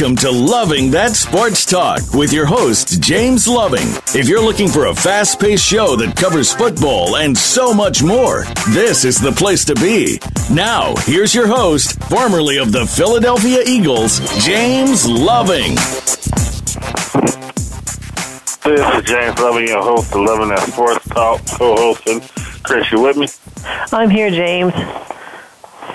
[0.00, 3.88] Welcome to Loving That Sports Talk with your host, James Loving.
[4.14, 8.44] If you're looking for a fast paced show that covers football and so much more,
[8.68, 10.20] this is the place to be.
[10.52, 15.74] Now, here's your host, formerly of the Philadelphia Eagles, James Loving.
[18.62, 22.20] This is James Loving, your host of Loving That Sports Talk, co hosting.
[22.62, 23.26] Chris, you with me?
[23.90, 24.72] I'm here, James.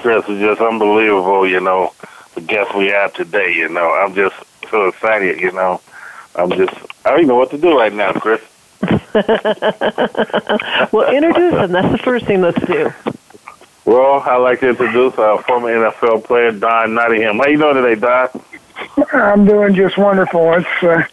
[0.01, 1.93] Chris is just unbelievable, you know
[2.35, 3.53] the guest we have today.
[3.53, 4.35] You know, I'm just
[4.69, 5.39] so excited.
[5.39, 5.81] You know,
[6.35, 6.73] I'm just
[7.05, 8.41] I don't even know what to do right now, Chris.
[10.91, 11.71] well, introduce him.
[11.71, 12.41] That's the first thing.
[12.41, 12.91] Let's do.
[13.85, 17.37] Well, I'd like to introduce our former NFL player Don Nottingham.
[17.37, 18.29] How you doing today, Don?
[19.13, 20.53] I'm doing just wonderful.
[20.53, 21.03] It's uh,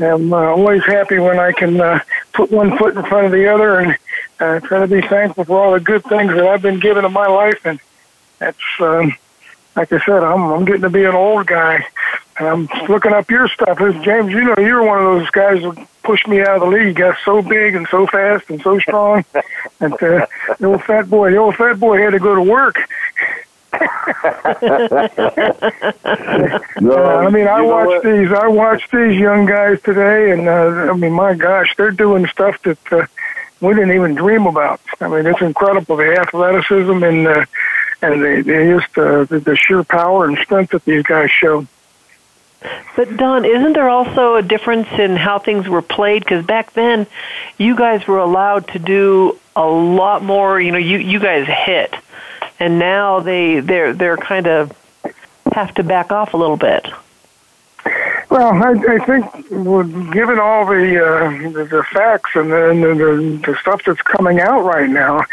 [0.00, 2.00] I'm uh, always happy when I can uh,
[2.32, 3.98] put one foot in front of the other and
[4.40, 7.12] uh, try to be thankful for all the good things that I've been given in
[7.12, 7.78] my life, and
[8.38, 9.16] that's um,
[9.80, 11.86] like I said, I'm I'm getting to be an old guy,
[12.38, 13.78] and I'm looking up your stuff.
[13.78, 16.96] James, you know, you're one of those guys that pushed me out of the league.
[16.96, 19.24] Got so big and so fast and so strong,
[19.80, 20.26] and uh,
[20.58, 22.76] the old fat boy, the old fat boy had to go to work.
[26.80, 28.30] no, uh, I mean, I watch these.
[28.32, 32.60] I watch these young guys today, and uh, I mean, my gosh, they're doing stuff
[32.64, 33.06] that uh,
[33.62, 34.82] we didn't even dream about.
[35.00, 37.46] I mean, it's incredible the athleticism and uh,
[38.02, 41.66] and they, they just uh, the, the sheer power and strength that these guys show.
[42.94, 46.22] But Don, isn't there also a difference in how things were played?
[46.22, 47.06] Because back then,
[47.56, 50.60] you guys were allowed to do a lot more.
[50.60, 51.94] You know, you you guys hit,
[52.58, 54.76] and now they they're they're kind of
[55.52, 56.86] have to back off a little bit.
[58.30, 59.48] Well, I, I think
[60.12, 64.38] given all the, uh, the the facts and the, and the the stuff that's coming
[64.38, 65.24] out right now,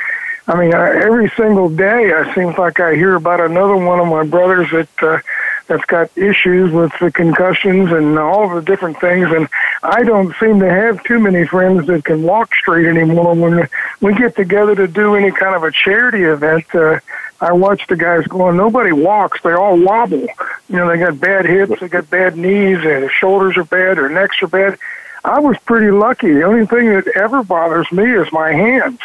[0.50, 4.08] I mean, uh, every single day, it seems like I hear about another one of
[4.08, 5.20] my brothers that uh,
[5.68, 9.30] that's got issues with the concussions and all the different things.
[9.30, 9.50] And
[9.84, 13.36] I don't seem to have too many friends that can walk straight anymore.
[13.36, 13.68] When
[14.00, 17.02] we get together to do any kind of a charity event, uh,
[17.42, 18.56] I watch the guys going.
[18.56, 20.28] Nobody walks; they all wobble.
[20.70, 24.08] You know, they got bad hips, they got bad knees, their shoulders are bad, their
[24.08, 24.80] necks are bad.
[25.26, 26.32] I was pretty lucky.
[26.32, 29.00] The only thing that ever bothers me is my hands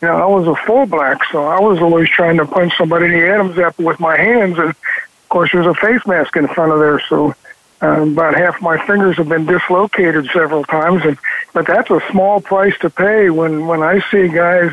[0.00, 3.12] you know, I was a fullback, so I was always trying to punch somebody in
[3.12, 6.72] the Adam's apple with my hands, and of course there's a face mask in front
[6.72, 7.34] of there, so
[7.82, 11.18] uh, about half my fingers have been dislocated several times, and
[11.52, 14.72] but that's a small price to pay when when I see guys.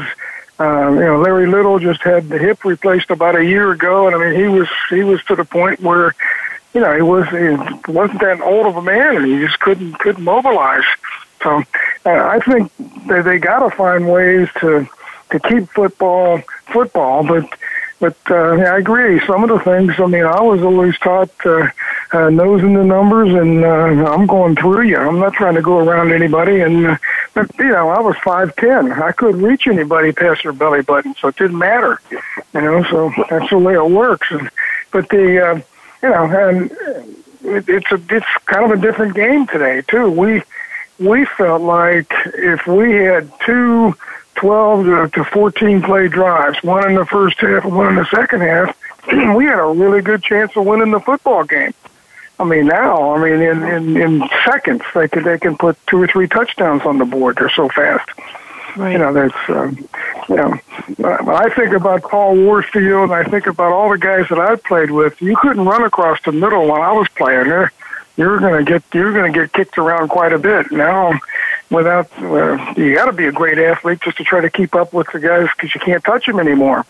[0.60, 4.16] Uh, you know, Larry Little just had the hip replaced about a year ago, and
[4.16, 6.14] I mean, he was he was to the point where,
[6.74, 9.98] you know, he was he wasn't that old of a man, and he just couldn't
[9.98, 10.84] couldn't mobilize.
[11.42, 11.64] So,
[12.06, 12.72] uh, I think
[13.08, 14.88] they they got to find ways to
[15.32, 17.26] to keep football football.
[17.26, 17.50] But
[18.02, 19.24] but uh, I agree.
[19.28, 19.94] Some of the things.
[20.00, 21.70] I mean, I was always taught uh,
[22.12, 24.98] uh, nosing the numbers, and uh, I'm going through you.
[24.98, 26.62] I'm not trying to go around anybody.
[26.62, 26.98] And uh,
[27.36, 28.92] but you know, I was five ten.
[28.92, 32.02] I couldn't reach anybody past their belly button, so it didn't matter.
[32.54, 34.28] You know, so that's the way it works.
[34.32, 34.50] And,
[34.92, 35.62] but the uh,
[36.02, 36.72] you know, and
[37.44, 40.10] it, it's a it's kind of a different game today too.
[40.10, 40.42] We
[41.00, 43.96] we felt like if we had two
[44.42, 48.42] 12 to 14 play drives, one in the first half and one in the second
[48.42, 48.76] half,
[49.36, 51.74] we had a really good chance of winning the football game.
[52.40, 56.02] I mean, now, I mean, in, in, in seconds, they can, they can put two
[56.02, 57.38] or three touchdowns on the board.
[57.38, 58.10] They're so fast.
[58.76, 58.94] Right.
[58.94, 59.78] You know, that's, um,
[60.28, 60.60] you know,
[60.98, 64.64] when I think about Paul Warfield and I think about all the guys that I've
[64.64, 67.72] played with, you couldn't run across the middle when I was playing there.
[68.18, 70.72] You're going to get, you're going to get kicked around quite a bit.
[70.72, 71.20] Now,
[71.72, 74.94] without uh, you got to be a great athlete just to try to keep up
[74.94, 76.86] with the guys because you can't touch them anymore.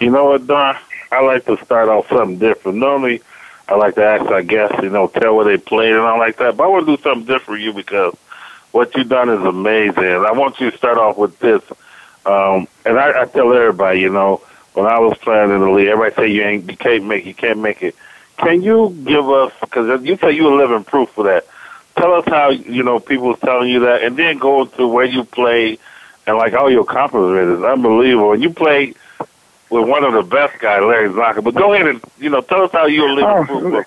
[0.00, 0.76] You know what, Don?
[1.12, 2.78] I like to start off something different.
[2.78, 3.22] Normally,
[3.68, 6.38] I like to ask, I guess, you know, tell where they played and all like
[6.38, 6.56] that.
[6.56, 8.16] But I want to do something different for you because
[8.72, 10.04] what you've done is amazing.
[10.04, 11.62] I want you to start off with this.
[12.24, 14.42] Um, and I, I tell everybody, you know,
[14.74, 17.34] when I was playing in the league, everybody say you ain't, you can't make, you
[17.34, 17.94] can't make it.
[18.38, 19.52] Can you give us?
[19.60, 21.46] Because you say you were living proof for that
[21.96, 25.06] tell us how you know people was telling you that, and then go to where
[25.06, 25.78] you play
[26.26, 28.32] and like all your accomplishments is unbelievable.
[28.32, 28.94] And you play
[29.70, 31.42] with one of the best guys, Larry Csonka.
[31.42, 33.84] But go ahead and you know tell us how you live oh, football.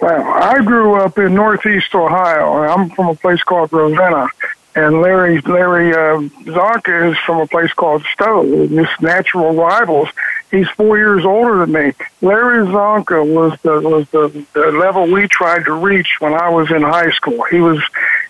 [0.00, 2.62] Well, I grew up in Northeast Ohio.
[2.62, 4.28] I'm from a place called Ravenna,
[4.74, 8.66] and Larry Larry uh, Csonka is from a place called Stow.
[8.68, 10.08] Just natural rivals.
[10.50, 11.92] He's four years older than me.
[12.22, 16.70] Larry Csonka was the was the, the level we tried to reach when I was
[16.70, 17.44] in high school.
[17.44, 17.80] He was,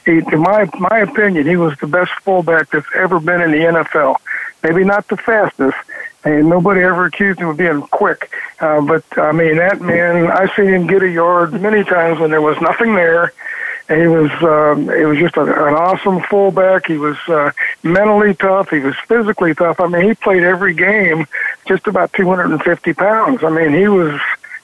[0.05, 3.59] he, in my my opinion, he was the best fullback that's ever been in the
[3.59, 4.17] NFL.
[4.63, 5.77] Maybe not the fastest,
[6.25, 8.31] And nobody ever accused him of being quick.
[8.59, 12.31] Uh, but I mean, that man, I seen him get a yard many times when
[12.31, 13.33] there was nothing there.
[13.89, 16.87] And he was, um, he was just a, an awesome fullback.
[16.87, 17.53] He was uh,
[17.83, 18.71] mentally tough.
[18.71, 19.81] He was physically tough.
[19.81, 21.27] I mean, he played every game,
[21.67, 23.45] just about 250 pounds.
[23.45, 24.21] I mean, he was,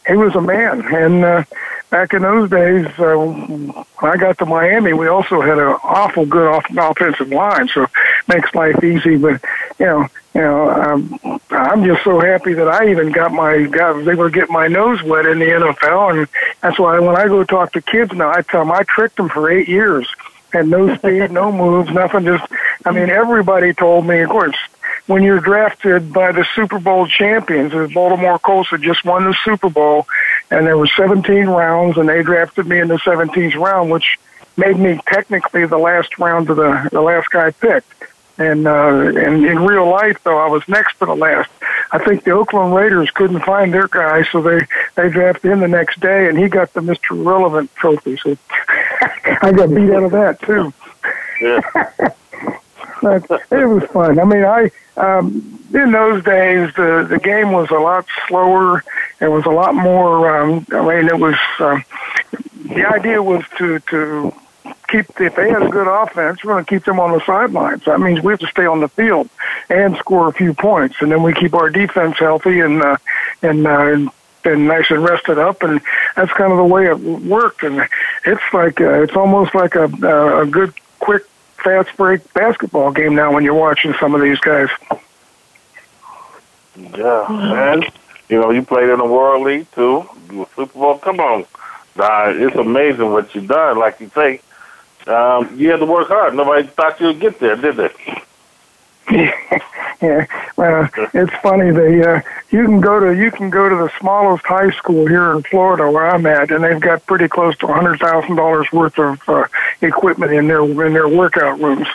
[0.07, 0.83] he was a man.
[0.95, 1.45] And uh,
[1.91, 6.27] back in those days, uh, when I got to Miami, we also had an awful
[6.27, 7.87] good off- offensive line, so
[8.27, 9.17] makes life easy.
[9.17, 9.41] But
[9.79, 13.95] you know, you know, um, I'm just so happy that I even got my got
[13.95, 16.29] was able to get my nose wet in the NFL, and
[16.61, 19.29] that's why when I go talk to kids now, I tell them I tricked them
[19.29, 20.13] for eight years.
[20.55, 22.27] Had no speed, no moves, nothing.
[22.27, 22.45] Just,
[22.85, 24.21] I mean, everybody told me.
[24.21, 24.55] Of course,
[25.09, 29.37] when you're drafted by the Super Bowl champions, the Baltimore Colts had just won the
[29.45, 30.07] Super Bowl,
[30.53, 34.17] and there were 17 rounds, and they drafted me in the 17th round, which
[34.57, 37.93] made me technically the last round of the the last guy picked.
[38.37, 41.51] And uh, and in real life, though, I was next to the last.
[41.93, 44.61] I think the Oakland Raiders couldn't find their guy, so they
[44.97, 48.17] they drafted him the next day, and he got the Mister Irrelevant trophy.
[48.17, 48.37] So
[49.41, 50.73] I got beat out of that too.
[51.41, 51.61] Yeah.
[53.03, 54.19] but it was fun.
[54.19, 58.83] I mean, I um, in those days the the game was a lot slower.
[59.21, 60.41] It was a lot more.
[60.41, 61.85] Um, I mean, it was um,
[62.65, 64.35] the idea was to to
[64.89, 67.85] keep if they had a good offense, we're going to keep them on the sidelines.
[67.85, 69.29] That means we have to stay on the field
[69.69, 72.97] and score a few points, and then we keep our defense healthy and uh,
[73.43, 73.67] and.
[73.67, 74.11] Uh,
[74.47, 75.81] and nice and rested up, and
[76.17, 77.63] that's kind of the way it worked.
[77.63, 77.89] And
[78.27, 81.25] it's like uh, it's almost like a a good quick
[81.57, 84.69] fast break basketball game now when you're watching some of these guys.
[86.77, 87.85] Yeah, man.
[88.29, 90.07] You know, you played in the World League too.
[90.31, 90.99] You Super Bowl.
[90.99, 91.47] Come on,
[91.97, 93.79] nah, it's amazing what you've done.
[93.79, 94.41] Like you say,
[95.07, 96.35] um, you had to work hard.
[96.35, 98.23] Nobody thought you'd get there, did they?
[99.11, 101.71] yeah, well, it's funny.
[101.71, 105.33] They uh, you can go to you can go to the smallest high school here
[105.33, 108.99] in Florida where I'm at, and they've got pretty close to hundred thousand dollars worth
[108.99, 109.45] of uh,
[109.83, 111.87] equipment in their in their workout rooms.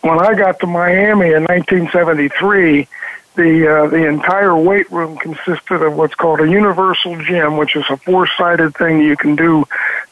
[0.00, 2.88] When I got to Miami in 1973,
[3.34, 7.84] the uh, the entire weight room consisted of what's called a universal gym, which is
[7.90, 9.64] a four-sided thing that you can do,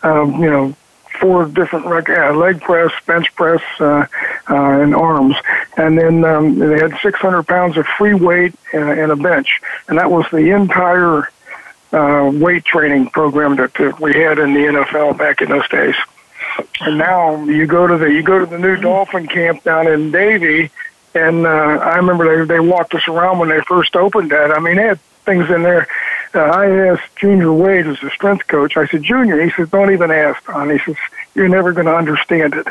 [0.03, 0.77] um, you know,
[1.21, 4.07] four different rec- uh, leg press, bench press, uh,
[4.49, 5.37] uh, and arms.
[5.77, 9.99] And then um, they had 600 pounds of free weight and, and a bench, and
[9.99, 11.31] that was the entire
[11.93, 15.95] uh, weight training program that, that we had in the NFL back in those days.
[16.81, 20.11] And now you go to the you go to the new Dolphin camp down in
[20.11, 20.71] Davie,
[21.15, 24.51] and uh, I remember they they walked us around when they first opened that.
[24.51, 25.89] I mean, they had things in there.
[26.35, 28.77] Uh, I asked Junior Wade, who's the strength coach.
[28.77, 30.71] I said, Junior, he said, don't even ask, Don.
[30.71, 30.97] He says,
[31.35, 32.67] you're never going to understand it.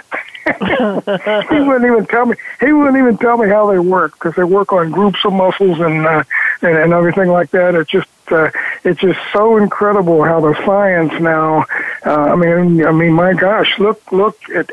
[1.49, 2.35] he wouldn't even tell me.
[2.59, 5.79] He wouldn't even tell me how they work because they work on groups of muscles
[5.79, 6.23] and uh,
[6.61, 7.75] and, and everything like that.
[7.75, 8.51] It's just uh,
[8.83, 11.65] it's just so incredible how the science now.
[12.05, 14.69] Uh, I mean, I mean, my gosh, look look at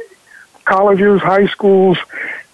[0.71, 1.99] colleges, high schools,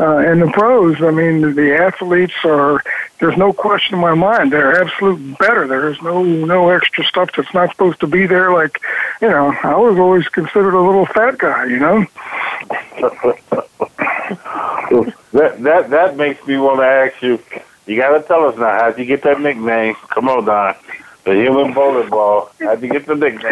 [0.01, 1.03] uh, and the pros.
[1.03, 2.83] I mean, the athletes are.
[3.19, 4.53] There's no question in my mind.
[4.53, 5.67] They're absolute better.
[5.67, 8.53] There's no no extra stuff that's not supposed to be there.
[8.53, 8.81] Like,
[9.21, 11.67] you know, I was always considered a little fat guy.
[11.67, 12.07] You know.
[15.33, 17.39] that that that makes me want to ask you.
[17.87, 18.81] You got to tell us now.
[18.81, 19.95] How'd you get that nickname?
[20.09, 20.75] Come on, Don.
[21.27, 22.53] The human bowling ball.
[22.61, 23.51] How'd you get the nickname?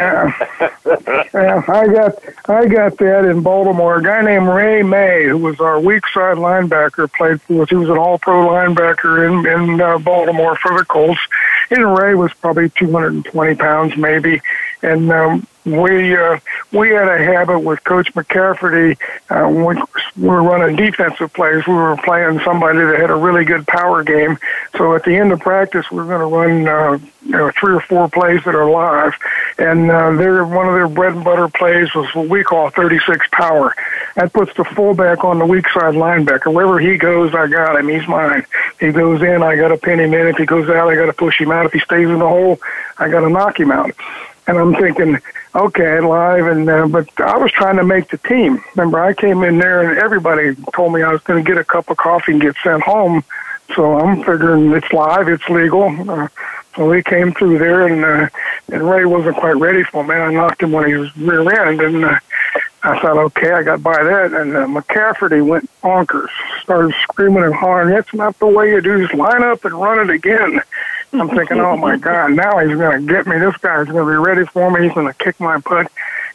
[1.67, 3.97] I got I got that in Baltimore.
[3.97, 7.67] A guy named Ray May, who was our weak side linebacker, played for.
[7.67, 11.19] He was an All Pro linebacker in in uh, Baltimore for the Colts.
[11.71, 14.41] And Ray was probably 220 pounds, maybe.
[14.83, 16.39] And um, we uh,
[16.73, 18.99] we had a habit with Coach McCafferty
[19.31, 19.83] uh, when
[20.17, 21.67] we were running defensive plays.
[21.67, 24.37] We were playing somebody that had a really good power game.
[24.77, 27.75] So at the end of practice, we were going to run uh, you know three
[27.75, 29.15] or four plays that are live,
[29.59, 33.27] and uh, their one of their bread and butter plays was what we call 36
[33.33, 33.75] power.
[34.17, 36.53] That puts the fullback on the weak side linebacker.
[36.53, 37.89] Wherever he goes, I got him.
[37.89, 38.47] He's mine.
[38.79, 40.27] He goes in, I got to pin him in.
[40.27, 41.67] If he goes out, I got to push him out.
[41.67, 42.61] If he stays in the hole,
[42.99, 43.93] I got to knock him out.
[44.47, 45.19] And I'm thinking,
[45.55, 48.63] okay, live, and uh, but I was trying to make the team.
[48.75, 51.65] Remember, I came in there and everybody told me I was going to get a
[51.65, 53.25] cup of coffee and get sent home.
[53.75, 55.85] So I'm figuring it's live, it's legal.
[56.11, 56.29] Uh,
[56.77, 58.29] so we came through there, and uh,
[58.71, 60.15] and Ray wasn't quite ready for me.
[60.15, 62.19] I knocked him when he was rear end, and uh,
[62.83, 64.33] I thought, okay, I got by that.
[64.33, 66.29] And uh, McCafferty went bonkers,
[66.63, 69.01] started screaming and hollering, "That's not the way you do.
[69.01, 70.61] Just line up and run it again."
[71.21, 73.39] I'm thinking, oh my God, now he's going to get me.
[73.39, 74.85] This guy's going to be ready for me.
[74.85, 75.91] He's going to kick my butt.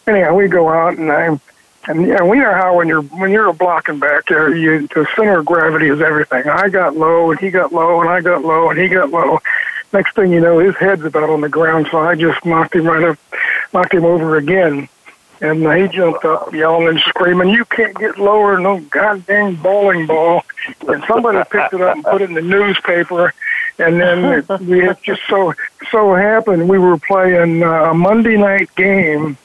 [0.07, 1.41] Anyhow, we go out and I'm,
[1.87, 5.07] And yeah, we know how when you're when you're a blocking back there, you the
[5.15, 6.47] center of gravity is everything.
[6.47, 9.39] I got low and he got low and I got low and he got low.
[9.91, 12.85] Next thing you know, his head's about on the ground, so I just knocked him
[12.85, 13.17] right up,
[13.73, 14.87] knocked him over again.
[15.41, 20.05] And he jumped up, yelling and screaming, "You can't get lower, than no goddamn bowling
[20.05, 20.43] ball!"
[20.87, 23.33] And somebody picked it up and put it in the newspaper.
[23.79, 25.53] And then it, we had just so
[25.91, 29.37] so happened we were playing uh, a Monday night game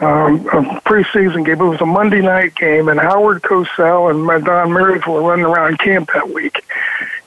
[0.00, 1.60] um, a preseason game.
[1.60, 5.78] It was a Monday night game, and Howard Cosell and Don Meredith were running around
[5.78, 6.64] camp that week,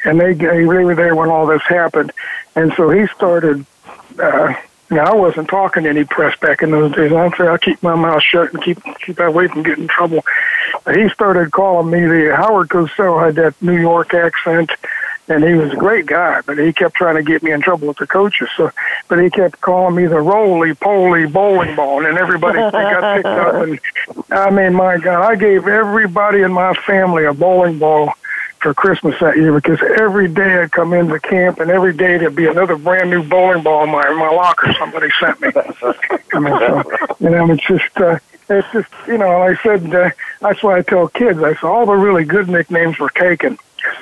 [0.04, 2.12] and they they were there when all this happened,
[2.56, 3.66] and so he started.
[4.20, 4.54] Uh,
[4.90, 7.12] now I wasn't talking to any press back in those days.
[7.12, 10.24] I'm saying I keep my mouth shut and keep keep away from getting in trouble.
[10.84, 14.72] But he started calling me the Howard Cosell had that New York accent,
[15.28, 17.88] and he was a great guy, but he kept trying to get me in trouble
[17.88, 18.50] with the coaches.
[18.58, 18.72] So,
[19.08, 23.56] but he kept calling me the roly poly bowling ball, and everybody got picked up.
[23.56, 23.80] And
[24.32, 28.14] I mean, my God, I gave everybody in my family a bowling ball
[28.60, 32.36] for Christmas that year because every day I'd come into camp, and every day there'd
[32.36, 34.74] be another brand new bowling ball in my in my locker.
[34.78, 35.50] Somebody sent me.
[36.34, 36.84] I mean, so,
[37.20, 37.98] you know, it's just.
[37.98, 40.10] uh it's just, you know, like I said, uh,
[40.42, 43.58] that's why I tell kids, I said, all the really good nicknames were taken.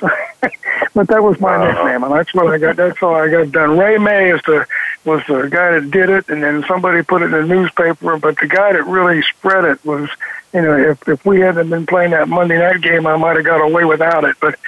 [0.94, 1.66] but that was my uh-huh.
[1.66, 2.76] nickname, and that's what I got.
[2.76, 3.78] That's all I got done.
[3.78, 4.66] Ray May is the
[5.04, 8.16] was the guy that did it, and then somebody put it in the newspaper.
[8.18, 10.08] But the guy that really spread it was,
[10.52, 13.44] you know, if if we hadn't been playing that Monday night game, I might have
[13.44, 14.58] got away without it, but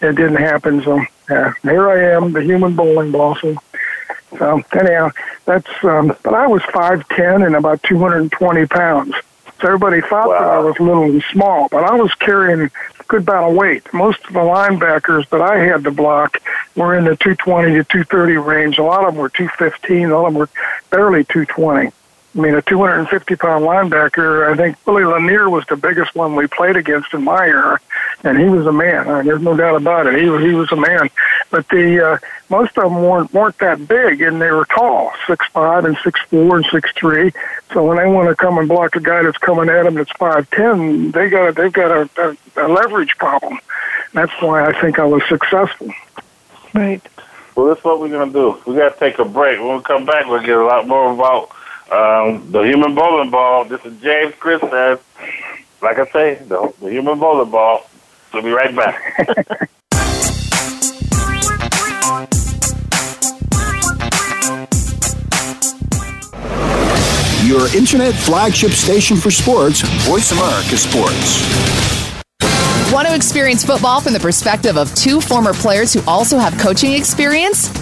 [0.00, 0.82] it didn't happen.
[0.82, 3.12] So yeah, here I am, the human bowling.
[3.12, 3.56] So,
[4.38, 5.10] so anyhow,
[5.44, 5.68] that's.
[5.84, 9.14] Um, but I was five ten and about two hundred and twenty pounds.
[9.62, 10.40] So everybody thought wow.
[10.40, 13.86] that I was little and small, but I was carrying a good amount of weight.
[13.94, 16.42] Most of the linebackers that I had to block
[16.74, 18.78] were in the 220 to 230 range.
[18.78, 20.10] A lot of them were 215.
[20.10, 20.48] A lot of them were
[20.90, 21.92] barely 220.
[22.34, 26.46] I mean, a 250 pound linebacker, I think Willie Lanier was the biggest one we
[26.46, 27.78] played against in my era,
[28.24, 29.06] and he was a man.
[29.06, 30.18] I mean, there's no doubt about it.
[30.18, 31.10] He was, he was a man.
[31.50, 35.46] But the, uh, most of them weren't, weren't that big, and they were tall, six
[35.48, 37.32] five and six four and six three.
[37.72, 40.12] So when they want to come and block a guy that's coming at them that's
[40.12, 43.58] 5'10, they got they've got a, a, a leverage problem.
[44.14, 45.90] That's why I think I was successful.
[46.74, 47.02] Right.
[47.56, 48.62] Well, that's what we're going to do.
[48.66, 49.60] we got to take a break.
[49.60, 51.50] When we come back, we'll get a lot more about
[51.90, 53.64] um, the human bowling ball.
[53.64, 54.98] This is James Chris says,
[55.80, 57.88] like I say, the, the human bowling ball.
[58.32, 59.68] We'll be right back.
[67.44, 71.42] Your internet flagship station for sports, Voice America Sports.
[72.92, 76.92] Want to experience football from the perspective of two former players who also have coaching
[76.92, 77.81] experience?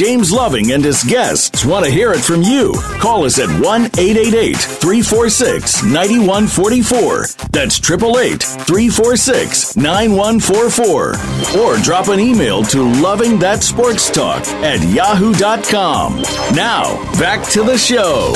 [0.00, 2.72] James Loving and his guests want to hear it from you.
[3.02, 7.26] Call us at 1 888 346 9144.
[7.50, 11.60] That's 888 346 9144.
[11.60, 16.22] Or drop an email to Loving That Sports Talk at yahoo.com.
[16.56, 18.32] Now, back to the show.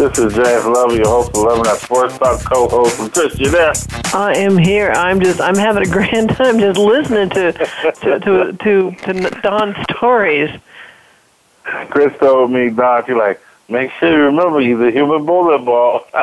[0.00, 2.98] This is James Love, your host for Loving That Sports Talk co-host.
[3.00, 3.74] And Chris, you there?
[4.14, 4.92] I am here.
[4.92, 9.76] I'm just I'm having a grand time just listening to to to to, to Don's
[9.94, 10.58] stories.
[11.90, 16.06] Chris told me, Don, she's like, make sure you remember he's a human bullet ball.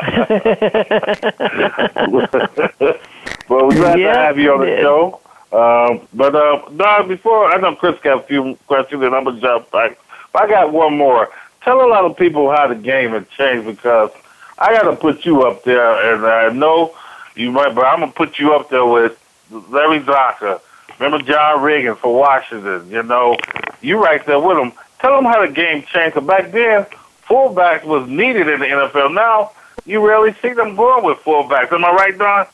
[3.48, 5.22] well, we're glad to have you on the show.
[5.52, 9.40] Um, but uh, Don, before I know Chris got a few questions, and I'm gonna
[9.40, 10.00] jump back.
[10.34, 11.30] I got one more.
[11.68, 14.12] Tell a lot of people how the game has changed because
[14.58, 16.96] I got to put you up there, and I know
[17.36, 19.20] you might, but I'm gonna put you up there with
[19.52, 20.62] Larry Csonka.
[20.98, 22.90] Remember John Riggins for Washington?
[22.90, 23.36] You know,
[23.82, 24.72] you right there with him.
[25.00, 26.14] Tell them how the game changed.
[26.14, 26.86] Cause back then,
[27.28, 29.14] fullbacks was needed in the NFL.
[29.14, 29.52] Now
[29.86, 31.74] you rarely see them going with fullbacks.
[31.74, 32.48] Am I right, Don?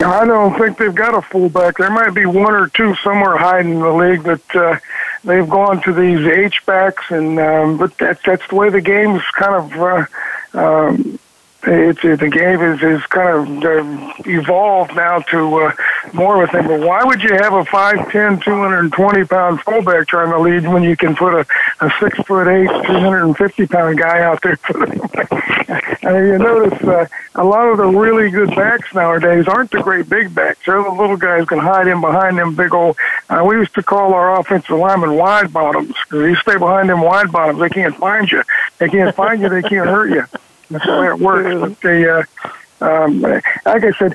[0.00, 1.78] I don't think they've got a fullback.
[1.78, 4.78] There might be one or two somewhere hiding in the league, but uh,
[5.24, 9.22] they've gone to these H backs, and um, but that's that's the way the game's
[9.34, 9.72] kind of
[10.54, 11.18] uh, um,
[11.68, 15.72] it's it, the game is is kind of uh, evolved now to uh,
[16.12, 16.68] more of a thing.
[16.68, 20.96] But why would you have a 5'10", 220 pound fullback trying to lead when you
[20.96, 21.46] can put a,
[21.80, 24.56] a six foot eight, three hundred and fifty pound guy out there?
[24.56, 25.55] For the,
[26.06, 29.82] I mean, you notice uh, a lot of the really good backs nowadays aren't the
[29.82, 30.60] great big backs.
[30.64, 32.96] They're the little guys can hide in behind them big old.
[33.28, 35.96] Uh, we used to call our offensive linemen wide bottoms.
[36.12, 38.44] You stay behind them wide bottoms, they can't find you.
[38.78, 39.48] They can't find you.
[39.48, 40.24] They can't hurt you.
[40.70, 41.60] That's the way it works.
[41.60, 42.26] But the,
[42.80, 44.14] uh, um, like I said,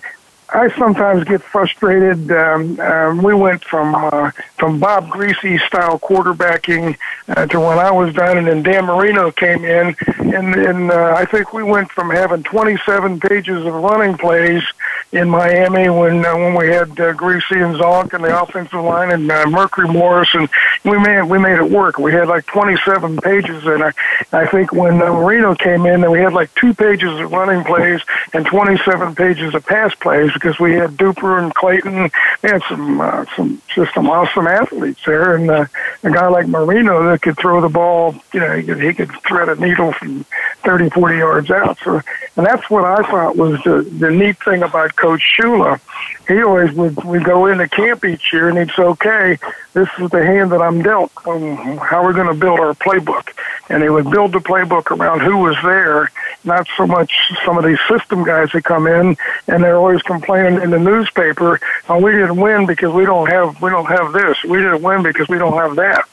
[0.53, 2.29] I sometimes get frustrated.
[2.31, 6.98] Um, um, we went from uh, from Bob Griese style quarterbacking
[7.29, 11.15] uh, to when I was done, and then Dan Marino came in, and, and uh,
[11.17, 14.63] I think we went from having 27 pages of running plays
[15.12, 19.12] in Miami when uh, when we had uh, Griese and Zonk and the offensive line
[19.12, 20.50] and uh, Mercury Morris, and
[20.86, 21.98] we made we made it work.
[21.98, 23.91] We had like 27 pages, and I
[24.32, 28.01] I think when uh, Marino came in, we had like two pages of running plays
[28.34, 32.10] and 27 pages of pass plays because we had Duper and Clayton.
[32.41, 35.65] We had some uh, some just some awesome athletes there, and uh,
[36.03, 38.15] a guy like Marino that could throw the ball.
[38.34, 40.25] You know, he could, he could thread a needle from
[40.63, 41.77] 30, 40 yards out.
[41.84, 42.01] So,
[42.38, 45.79] and that's what I thought was the the neat thing about Coach Shula.
[46.27, 49.39] He always would we go into camp each year, and he'd say, "Okay,
[49.74, 51.12] this is the hand that I'm dealt.
[51.25, 53.29] Um, how we're going to build our playbook."
[53.70, 56.11] And he would build the playbook around who was there,
[56.44, 57.11] not so much
[57.44, 61.59] some of these system guys that come in and they're always complaining in the newspaper,
[61.90, 64.37] "Oh, we didn't win because we don't have we don't have this.
[64.44, 66.05] We didn't win because we don't have that."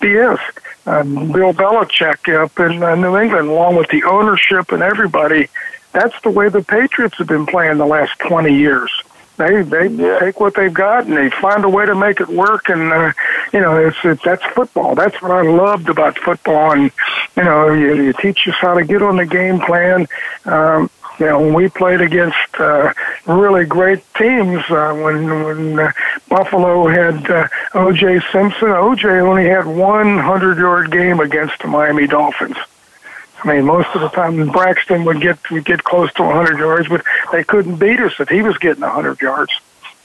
[0.00, 0.40] BS.
[0.84, 5.48] Um, Bill Belichick up in uh, New England, along with the ownership and everybody,
[5.92, 8.90] that's the way the Patriots have been playing the last 20 years.
[9.36, 10.18] They they yeah.
[10.18, 12.68] take what they've got and they find a way to make it work.
[12.68, 13.12] And uh,
[13.52, 14.94] you know, it's, it's that's football.
[14.94, 16.72] That's what I loved about football.
[16.72, 16.90] And
[17.36, 20.06] you know, you, you teach us how to get on the game plan.
[20.44, 22.92] Um, you know, when we played against uh,
[23.26, 25.92] really great teams, uh, when when uh,
[26.28, 28.20] Buffalo had uh, O.J.
[28.32, 29.08] Simpson, O.J.
[29.08, 32.56] only had one hundred yard game against the Miami Dolphins.
[33.44, 36.88] I mean, most of the time Braxton would get would get close to 100 yards,
[36.88, 39.52] but they couldn't beat us if he was getting 100 yards.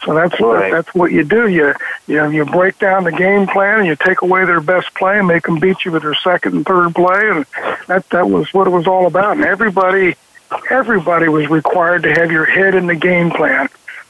[0.04, 0.42] So that's right.
[0.42, 1.48] what that's what you do.
[1.48, 1.74] You
[2.08, 5.20] you know, you break down the game plan and you take away their best play
[5.20, 7.46] and make them beat you with their second and third play, and
[7.88, 9.38] that that was what it was all about.
[9.38, 10.16] And everybody
[10.70, 13.70] everybody was required to have your head in the game plan.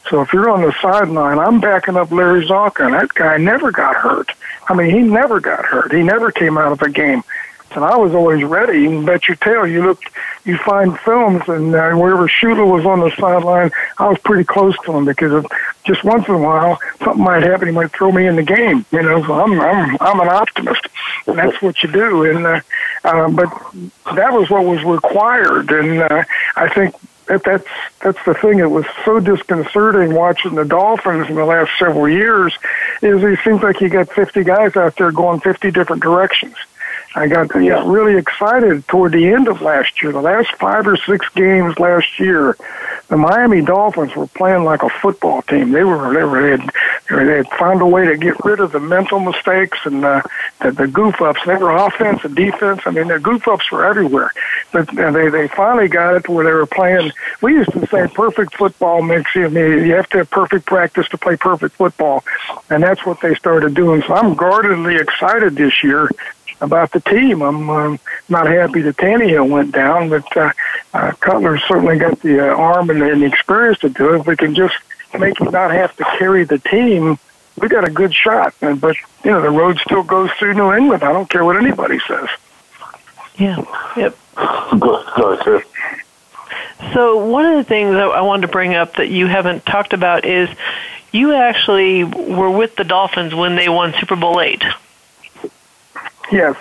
[0.09, 3.71] So if you're on the sideline, I'm backing up Larry Csonka, and that guy never
[3.71, 4.31] got hurt.
[4.69, 5.93] I mean, he never got hurt.
[5.93, 7.23] He never came out of a game
[7.71, 8.82] and I was always ready.
[8.82, 9.67] You can bet your tail.
[9.67, 10.01] You look,
[10.45, 14.75] you find films, and uh, wherever Shula was on the sideline, I was pretty close
[14.86, 15.45] to him because of
[15.84, 17.67] just once in a while something might happen.
[17.67, 18.86] He might throw me in the game.
[18.91, 20.88] You know, so I'm I'm I'm an optimist,
[21.27, 22.23] and that's what you do.
[22.25, 22.62] And uh,
[23.03, 23.49] uh, but
[24.15, 26.23] that was what was required, and uh,
[26.56, 26.95] I think
[27.27, 27.67] that that's
[28.01, 32.58] that's the thing that was so disconcerting watching the Dolphins in the last several years
[33.01, 36.56] is it seems like you got 50 guys out there going 50 different directions.
[37.17, 40.12] I got I got really excited toward the end of last year.
[40.12, 42.56] The last five or six games last year,
[43.08, 45.71] the Miami Dolphins were playing like a football team.
[45.71, 48.71] They were they were they had, they had found a way to get rid of
[48.71, 50.21] the mental mistakes and uh,
[50.62, 51.39] the the goof ups.
[51.43, 52.82] They were offense and defense.
[52.86, 54.32] I mean, the goof ups were everywhere.
[54.71, 57.12] But uh, they they finally got it to where they were playing.
[57.41, 59.45] We used to say perfect football makes you.
[59.45, 62.23] I mean, you have to have perfect practice to play perfect football,
[62.69, 64.03] and that's what they started doing.
[64.03, 66.12] So I'm guardedly excited this year
[66.62, 67.41] about the team.
[67.41, 70.52] I'm um, not happy that Tannehill went down, but uh,
[70.93, 74.22] uh, Cutler's certainly got the uh, arm and, and the experience to do it.
[74.22, 74.76] If we can just
[75.17, 77.20] make him not have to carry the team,
[77.58, 78.54] we got a good shot.
[78.62, 81.04] And, but you know, the road still goes through New England.
[81.04, 82.30] I don't care what anybody says.
[83.38, 83.63] Yeah.
[83.96, 84.17] Yep.
[84.80, 85.63] Good, good, good.
[86.93, 89.93] So one of the things that I wanted to bring up that you haven't talked
[89.93, 90.50] about is
[91.12, 94.63] you actually were with the Dolphins when they won Super Bowl eight.
[96.31, 96.55] Yes.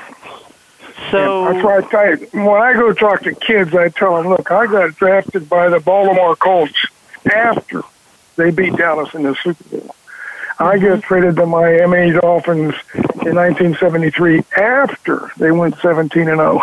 [1.11, 4.16] So yeah, that's why I tell you, when I go talk to kids, I tell
[4.16, 6.87] them, look, I got drafted by the Baltimore Colts
[7.31, 7.83] after
[8.37, 9.94] they beat Dallas in the Super Bowl.
[10.59, 10.87] I mm-hmm.
[10.87, 16.62] get traded to Miami Dolphins in 1973 after they went 17 and 0.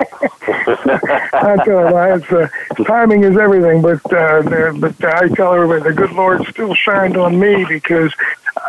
[0.00, 2.48] I tell you, it's, uh,
[2.84, 3.82] timing is everything.
[3.82, 8.14] But uh, but I tell everybody, the good Lord still shined on me because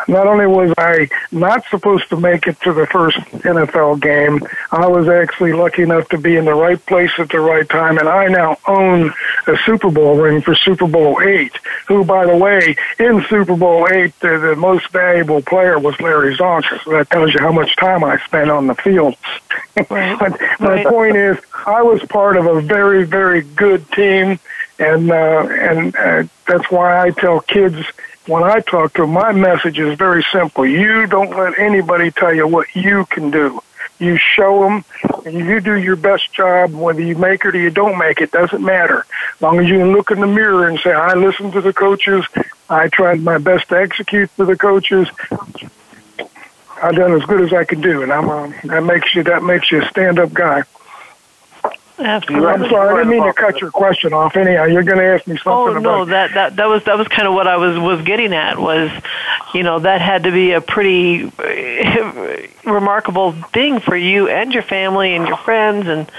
[0.08, 4.40] not only was I not supposed to make it to the first NFL game,
[4.72, 7.98] I was actually lucky enough to be in the right place at the right time,
[7.98, 9.14] and I now own
[9.48, 11.54] a Super Bowl ring for Super Bowl eight.
[11.88, 16.36] Who, by the way, in Super Bowl eight, the, the most valuable player was Larry
[16.36, 16.84] Csonka.
[16.84, 19.16] So that tells you how much time I spent on the field.
[19.90, 20.20] Right.
[20.20, 24.40] but my point is, I was part of a very, very good team,
[24.80, 27.86] and uh, and uh, that's why I tell kids
[28.30, 30.66] when I talk to them, my message is very simple.
[30.66, 33.62] You don't let anybody tell you what you can do.
[33.98, 34.86] You show them,
[35.26, 36.72] and you do your best job.
[36.72, 39.06] Whether you make it or you don't make it doesn't matter.
[39.36, 41.74] As long as you can look in the mirror and say, "I listened to the
[41.74, 42.24] coaches.
[42.70, 45.10] I tried my best to execute for the coaches.
[46.82, 49.44] I've done as good as I can do," and I'm uh, that makes you that
[49.44, 50.64] makes you a stand-up guy.
[52.00, 52.48] Absolutely.
[52.48, 54.38] I'm sorry, I didn't mean to cut your question off.
[54.38, 55.52] Anyhow, you're going to ask me something.
[55.52, 56.08] Oh no, about...
[56.08, 58.58] that that that was that was kind of what I was was getting at.
[58.58, 58.90] Was
[59.54, 61.26] you know that had to be a pretty
[62.66, 66.10] remarkable thing for you and your family and your friends and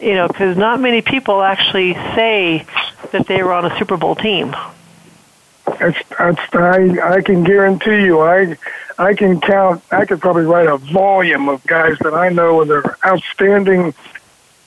[0.00, 2.66] you know because not many people actually say
[3.12, 4.54] that they were on a Super Bowl team.
[5.66, 8.56] It's, it's, I, I can guarantee you, I,
[8.98, 12.70] I can count, I could probably write a volume of guys that I know and
[12.70, 13.94] they're outstanding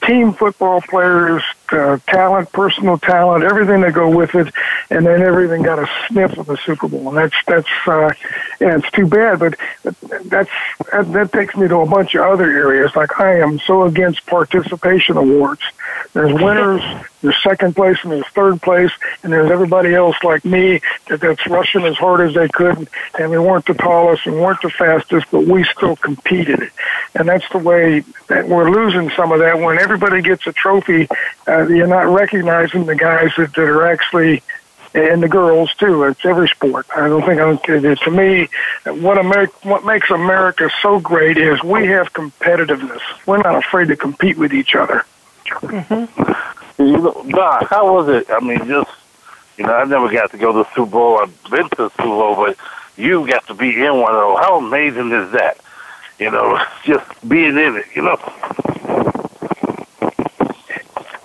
[0.02, 4.52] team football players, uh, talent, personal talent, everything that go with it,
[4.90, 8.12] and then everything got a sniff of the Super Bowl, and that's that's uh,
[8.60, 9.56] yeah, it's too bad, but
[10.24, 10.50] that's
[10.92, 12.94] that, that takes me to a bunch of other areas.
[12.96, 15.62] Like I am so against participation awards.
[16.12, 16.82] There's winners,
[17.22, 18.90] there's second place, and there's third place,
[19.22, 23.30] and there's everybody else like me that that's rushing as hard as they could, and
[23.30, 26.70] we weren't the tallest and weren't the fastest, but we still competed,
[27.14, 31.08] and that's the way that we're losing some of that when everybody gets a trophy.
[31.46, 34.42] Uh, you're not recognizing the guys that, that are actually
[34.94, 36.02] and the girls too.
[36.04, 36.86] It's every sport.
[36.94, 38.48] I don't think I'm, to me,
[38.84, 43.00] what America, what makes America so great is we have competitiveness.
[43.26, 45.04] We're not afraid to compete with each other.
[45.46, 46.82] Mm-hmm.
[46.82, 48.30] You know, Don, how was it?
[48.30, 48.90] I mean, just
[49.56, 51.18] you know, I never got to go to the Super Bowl.
[51.18, 52.56] I've been to the Super Bowl, but
[52.96, 54.38] you got to be in one of those.
[54.38, 55.58] How amazing is that?
[56.18, 57.86] You know, just being in it.
[57.94, 58.16] You know.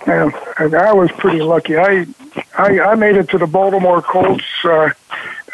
[0.06, 0.34] And,
[0.74, 1.76] I was pretty lucky.
[1.76, 2.06] I,
[2.56, 4.44] I I made it to the Baltimore Colts.
[4.64, 4.90] Uh,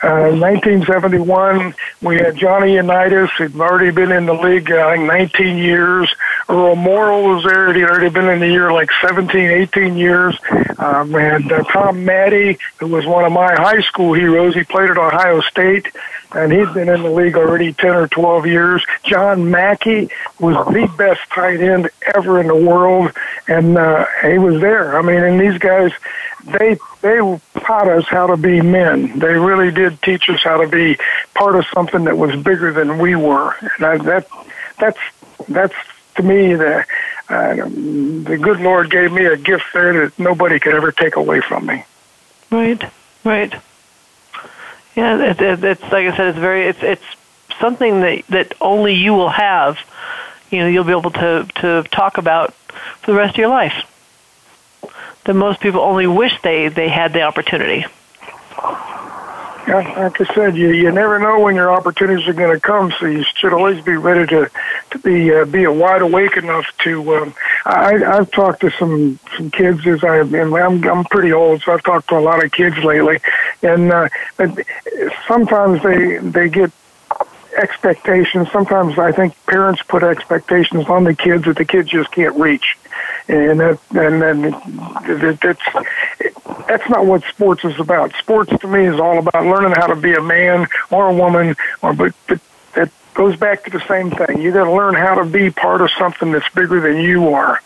[0.02, 5.58] uh, 1971, we had Johnny Unitas, who'd already been in the league uh, like 19
[5.58, 6.10] years.
[6.50, 7.72] Morrall was there.
[7.72, 10.38] He'd already been in the year like 17, 18 years.
[10.78, 14.90] Um, and uh, Tom Matte, who was one of my high school heroes, he played
[14.90, 15.86] at Ohio State,
[16.32, 18.84] and he'd been in the league already 10 or 12 years.
[19.04, 23.12] John Mackey was the best tight end ever in the world,
[23.46, 24.98] and uh, he was there.
[24.98, 25.92] I mean, and these guys,
[26.44, 27.18] they they
[27.60, 29.18] taught us how to be men.
[29.18, 30.98] They really did teach us how to be
[31.34, 33.54] part of something that was bigger than we were.
[33.76, 34.28] And I, that
[34.78, 34.98] that's
[35.48, 35.74] that's
[36.16, 36.84] to me the
[37.28, 41.40] uh, the good Lord gave me a gift there that nobody could ever take away
[41.40, 41.84] from me.
[42.50, 42.82] Right,
[43.24, 43.54] right.
[44.96, 47.04] Yeah, it, it, it's like I said, it's very it's it's
[47.60, 49.78] something that that only you will have.
[50.50, 53.86] You know, you'll be able to to talk about for the rest of your life
[55.24, 57.84] that most people only wish they, they had the opportunity.
[59.72, 63.06] Like I said, you you never know when your opportunities are going to come, so
[63.06, 64.50] you should always be ready to
[64.90, 67.14] to be uh, be wide awake enough to.
[67.14, 70.52] Um, I I've talked to some some kids as I been.
[70.54, 73.20] I'm I'm pretty old, so I've talked to a lot of kids lately,
[73.62, 74.08] and uh,
[75.28, 76.72] sometimes they they get
[77.56, 78.48] expectations.
[78.52, 82.76] Sometimes I think parents put expectations on the kids that the kids just can't reach
[83.30, 84.40] and that and then
[85.40, 85.62] that's
[86.66, 88.12] that's not what sports is about.
[88.18, 91.56] Sports to me is all about learning how to be a man or a woman,
[91.82, 92.40] or but but
[92.74, 94.40] that goes back to the same thing.
[94.40, 97.60] You got to learn how to be part of something that's bigger than you are.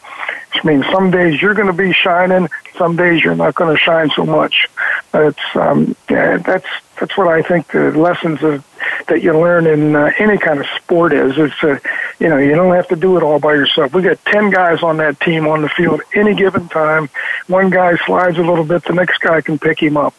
[0.55, 3.81] Which means some days you're going to be shining, some days you're not going to
[3.81, 4.69] shine so much.
[5.13, 6.67] It's um, yeah, that's
[6.99, 8.65] that's what I think the lessons of,
[9.09, 11.37] that you learn in uh, any kind of sport is.
[11.37, 11.79] It's uh,
[12.21, 13.95] you know you don't have to do it all by yourself.
[13.95, 17.11] We got ten guys on that team on the field any given time.
[17.49, 20.15] One guy slides a little bit, the next guy can pick him up,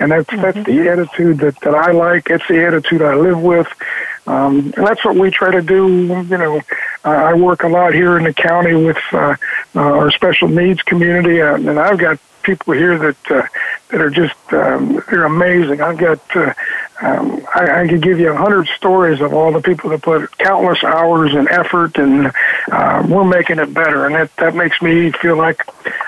[0.00, 0.42] and that's mm-hmm.
[0.42, 2.30] that's the attitude that that I like.
[2.30, 3.68] It's the attitude I live with.
[4.26, 5.88] Um, and that's what we try to do.
[6.28, 6.60] You know,
[7.08, 9.36] I work a lot here in the county with uh,
[9.74, 13.46] uh, our special needs community, and I've got people here that uh,
[13.90, 15.80] that are just um, they're amazing.
[15.80, 16.54] I've got uh,
[17.00, 20.36] um, I, I could give you a hundred stories of all the people that put
[20.38, 22.32] countless hours and effort, and
[22.72, 24.06] uh, we're making it better.
[24.06, 25.62] And that that makes me feel like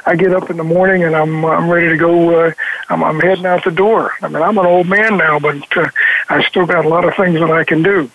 [0.06, 2.46] I get up in the morning and I'm I'm ready to go.
[2.46, 2.52] Uh,
[2.88, 4.12] I'm, I'm heading out the door.
[4.22, 5.88] I mean, I'm an old man now, but uh,
[6.28, 8.10] I still got a lot of things that I can do.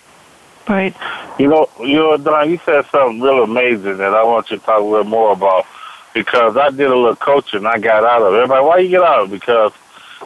[0.67, 0.95] Right.
[1.38, 4.63] You know, you know, Don, you said something real amazing that I want you to
[4.65, 5.65] talk a little more about
[6.13, 7.65] because I did a little coaching.
[7.65, 8.38] I got out of it.
[8.38, 9.39] Everybody, why you get out of it?
[9.39, 9.73] Because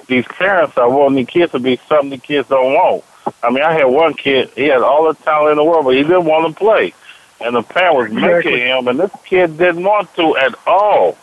[0.08, 3.04] these parents are wanting the kids to be something the kids don't want.
[3.44, 5.96] I mean, I had one kid, he had all the talent in the world, but
[5.96, 6.94] he didn't want to play.
[7.42, 8.52] And the parent was Exactly.
[8.52, 11.18] making him, and this kid didn't want to at all.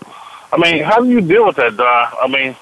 [0.52, 2.08] I mean, how do you deal with that, Don?
[2.22, 2.56] I mean,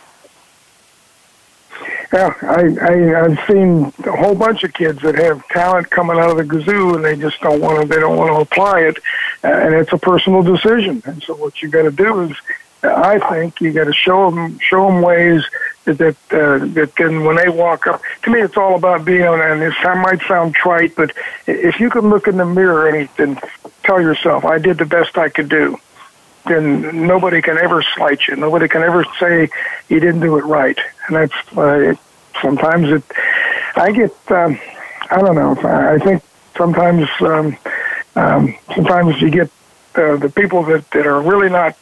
[2.13, 6.31] Yeah, I, I I've seen a whole bunch of kids that have talent coming out
[6.31, 7.89] of the gazoo, and they just don't want to.
[7.89, 8.99] They don't want to apply it,
[9.43, 11.03] uh, and it's a personal decision.
[11.07, 12.37] And so, what you got to do is,
[12.83, 15.45] I think, you got to show them show them ways
[15.85, 18.01] that that, uh, that then when they walk up.
[18.23, 19.25] To me, it's all about being.
[19.25, 21.13] And this might sound trite, but
[21.47, 23.41] if you can look in the mirror and, and
[23.83, 25.79] tell yourself, "I did the best I could do."
[26.47, 28.37] Then nobody can ever slight you.
[28.37, 29.49] Nobody can ever say
[29.89, 30.79] you didn't do it right.
[31.07, 31.99] And that's uh, it,
[32.41, 33.03] sometimes it.
[33.77, 34.13] I get.
[34.31, 34.59] Um,
[35.11, 35.57] I don't know.
[35.69, 36.23] I think
[36.57, 37.09] sometimes.
[37.21, 37.57] Um,
[38.17, 39.51] um, sometimes you get
[39.97, 41.77] uh, the people that that are really not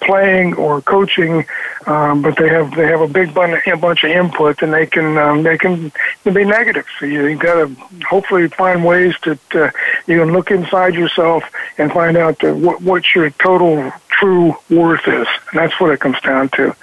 [0.00, 1.44] playing or coaching,
[1.86, 4.86] um, but they have they have a big bun- a bunch of input, and they
[4.86, 5.92] can um, they can
[6.24, 6.86] be negative.
[6.98, 7.74] So you, you got to
[8.08, 9.70] hopefully find ways that uh,
[10.06, 11.44] you can look inside yourself
[11.78, 16.20] and find out what what your total true worth is, and that's what it comes
[16.20, 16.74] down to.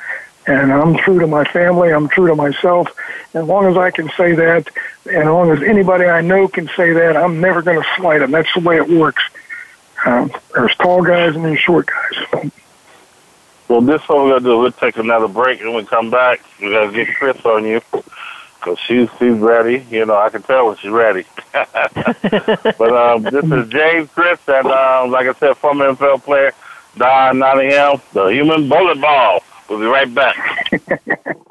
[0.48, 1.94] And I'm true to my family.
[1.94, 2.88] I'm true to myself.
[3.34, 4.68] As long as I can say that,
[5.06, 8.20] and as long as anybody I know can say that, I'm never going to slight
[8.20, 8.32] them.
[8.32, 9.24] That's the way it works.
[10.04, 12.52] Um, there's tall guys and there's short guys.
[13.72, 14.60] Well, this what we're gonna do.
[14.60, 18.78] We'll take another break, and we come back, we're gonna get Chris on you because
[18.86, 19.86] she's she's ready.
[19.90, 21.26] You know, I can tell when she's ready.
[21.54, 26.52] but um, this is James Chris, and um, like I said, former NFL player
[26.98, 29.42] Don Nottingham, the human bullet ball.
[29.70, 30.72] We'll be right back.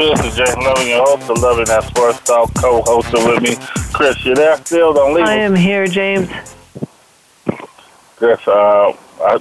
[0.00, 3.56] This is James Loving, your host of Loving That Sports Talk, co-hosting with me,
[3.92, 4.24] Chris.
[4.24, 4.94] You there still?
[4.94, 5.26] Don't leave.
[5.26, 6.26] I am here, James.
[8.16, 9.38] Chris, uh, I,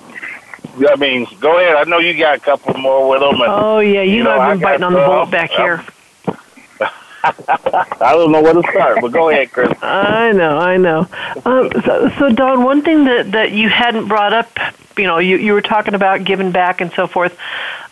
[0.86, 1.78] I mean, go ahead.
[1.78, 3.36] I know you got a couple more with them.
[3.36, 5.86] And, Oh yeah, you, know, I've been I biting on the bolt back here.
[7.24, 9.72] I don't know where to start, but go ahead, Chris.
[9.82, 11.08] I know, I know.
[11.46, 14.50] Um, so, so, Don, one thing that that you hadn't brought up,
[14.98, 17.38] you know, you you were talking about giving back and so forth,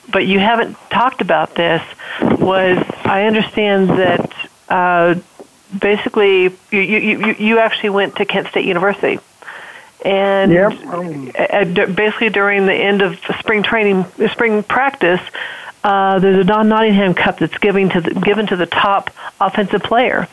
[0.09, 1.81] but you haven't talked about this.
[2.21, 4.33] Was I understand that
[4.69, 5.15] uh,
[5.77, 9.19] basically you, you you actually went to Kent State University
[10.05, 11.95] and yep.
[11.95, 15.19] basically during the end of spring training, spring practice,
[15.83, 19.09] uh, there's a Don Nottingham Cup that's given to the, given to the top
[19.41, 20.27] offensive player.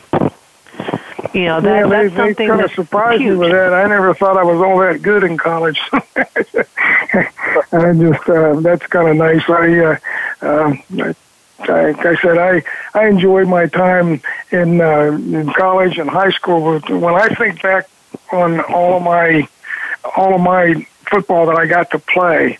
[1.33, 3.33] You know, that, yeah, they, that's something they kind of surprised huge.
[3.33, 3.73] me with that.
[3.73, 5.79] I never thought I was all that good in college.
[5.91, 6.03] I
[7.93, 9.43] just uh, that's kind of nice.
[9.49, 9.97] I, uh,
[10.41, 10.73] uh,
[11.67, 16.79] like I said, I I enjoyed my time in uh, in college and high school.
[16.79, 17.89] But When I think back
[18.31, 19.47] on all of my
[20.15, 22.59] all of my football that I got to play,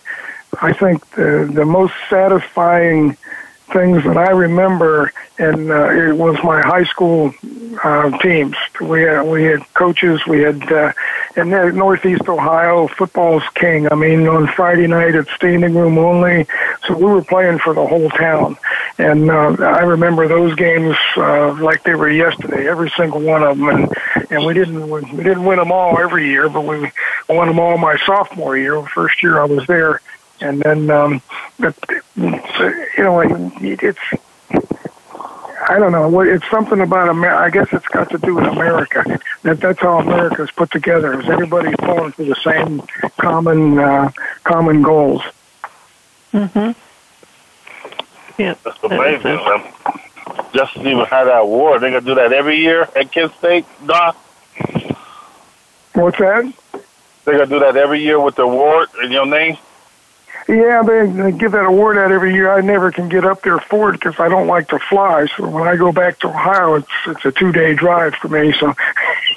[0.60, 3.16] I think the the most satisfying
[3.72, 7.34] things that I remember, and uh, it was my high school
[7.82, 8.56] uh, teams.
[8.80, 10.20] We had we had coaches.
[10.26, 10.92] We had uh,
[11.36, 13.90] in Northeast Ohio, football's king.
[13.90, 16.46] I mean, on Friday night it's standing room only,
[16.86, 18.56] so we were playing for the whole town.
[18.98, 23.58] And uh, I remember those games uh, like they were yesterday, every single one of
[23.58, 23.68] them.
[23.68, 23.94] And
[24.30, 26.90] and we didn't we didn't win them all every year, but we
[27.28, 30.00] won them all my sophomore year, first year I was there
[30.40, 31.22] and then um
[31.58, 31.74] but
[32.16, 32.30] you
[33.04, 33.20] know
[33.60, 33.98] it's
[35.68, 37.42] I don't know what it's something about America.
[37.42, 39.18] I guess it's got to do with America.
[39.42, 41.20] That that's how America's put together.
[41.20, 42.82] Is everybody's pulling for the same
[43.18, 44.10] common uh,
[44.44, 45.22] common goals.
[46.32, 46.74] Mhm.
[48.38, 48.54] Yeah.
[48.62, 49.38] That's amazing.
[49.38, 49.64] Um,
[50.52, 51.80] Justin even had that award.
[51.82, 54.14] They're gonna do that every year at Kent State, Don.
[55.94, 56.52] What's that?
[57.24, 59.56] They're gonna do that every year with the award in your name.
[60.48, 62.52] Yeah, they, they give that award out every year.
[62.52, 65.26] I never can get up there for it because I don't like to fly.
[65.36, 68.52] So when I go back to Ohio, it's it's a two day drive for me.
[68.52, 68.72] So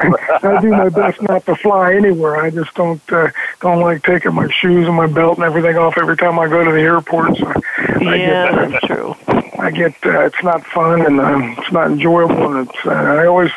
[0.00, 2.36] I do my best not to fly anywhere.
[2.36, 3.28] I just don't uh,
[3.60, 6.62] don't like taking my shoes and my belt and everything off every time I go
[6.62, 7.38] to the airport.
[7.38, 9.14] So I yeah, get, uh, that's true.
[9.58, 12.54] I get uh, it's not fun and um, it's not enjoyable.
[12.54, 13.52] And it's uh, I always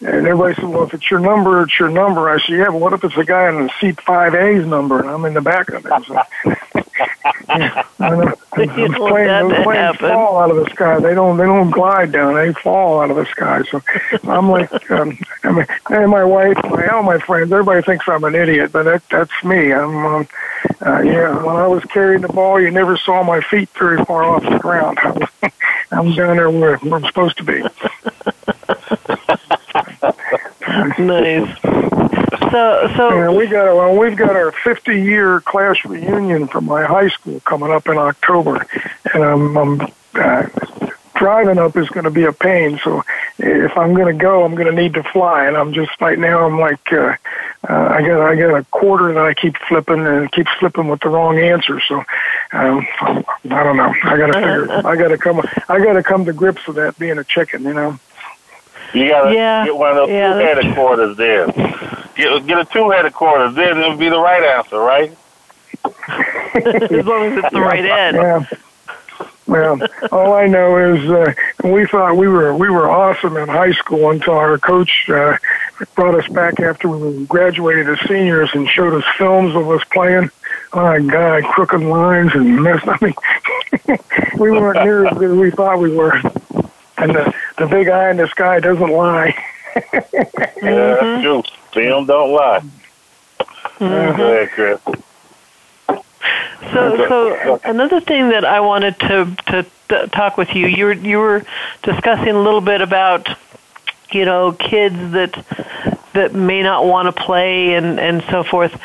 [0.00, 2.30] and everybody said, well, if it's your number, it's your number.
[2.30, 5.10] I said, yeah, but what if it's a guy in the seat 5A's number and
[5.10, 5.92] I'm in the back of it?
[6.06, 6.14] So,
[7.48, 8.34] yeah, I know.
[8.56, 11.00] Those planes, those planes fall out of the sky.
[11.00, 11.36] They don't.
[11.36, 12.34] They don't glide down.
[12.34, 13.62] They fall out of the sky.
[13.70, 13.80] So
[14.24, 18.24] I'm like, um, I mean, and my wife, my all my friends, everybody thinks I'm
[18.24, 19.72] an idiot, but that that's me.
[19.72, 20.28] I'm, um,
[20.84, 21.42] uh, yeah.
[21.42, 24.58] When I was carrying the ball, you never saw my feet very far off the
[24.58, 24.98] ground.
[25.90, 27.62] I'm down there where, where I'm supposed to be.
[30.98, 31.60] nice.
[32.50, 36.84] So, so Yeah, we got well, we've got our 50 year class reunion from my
[36.84, 38.66] high school coming up in October,
[39.12, 39.80] and I'm, I'm
[40.14, 40.46] uh,
[41.18, 42.80] driving up is going to be a pain.
[42.82, 43.02] So
[43.38, 46.18] if I'm going to go, I'm going to need to fly, and I'm just right
[46.18, 47.16] now I'm like uh,
[47.68, 50.88] uh, I got I got a quarter that I keep flipping and it keeps flipping
[50.88, 51.80] with the wrong answer.
[51.80, 51.98] So
[52.52, 53.92] um, I don't know.
[54.04, 54.86] I got to figure.
[54.86, 55.42] I got to come.
[55.68, 57.64] I got to come to grips with that being a chicken.
[57.64, 57.98] You know.
[58.94, 59.64] You gotta Yeah.
[59.64, 61.46] get one of those Yeah, two-headed quarters there.
[62.16, 65.12] Get, get a two-headed quarter, then it'll be the right answer, right?
[65.84, 68.16] as long as it's the right end.
[68.16, 68.44] Yeah.
[69.46, 69.80] Well,
[70.12, 71.32] all I know is uh,
[71.64, 75.38] we thought we were we were awesome in high school until our coach uh,
[75.94, 80.30] brought us back after we graduated as seniors and showed us films of us playing.
[80.74, 82.82] Oh my God, crooked lines and mess.
[82.86, 83.14] I mean,
[84.38, 86.12] we weren't near as good as we thought we were.
[86.98, 89.34] And the the big eye in the sky doesn't lie.
[90.60, 91.42] Yeah, that's true.
[91.72, 92.60] Film don't lie.
[93.78, 94.16] Mm-hmm.
[94.16, 94.80] Go ahead, Chris.
[96.72, 100.92] So, so another thing that I wanted to to t- talk with you, you were
[100.92, 101.44] you were
[101.82, 103.28] discussing a little bit about,
[104.10, 105.32] you know, kids that
[106.14, 108.78] that may not want to play and and so forth.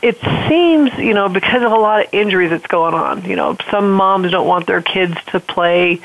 [0.00, 0.18] It
[0.48, 3.24] seems, you know, because of a lot of injuries that's going on.
[3.24, 6.00] You know, some moms don't want their kids to play,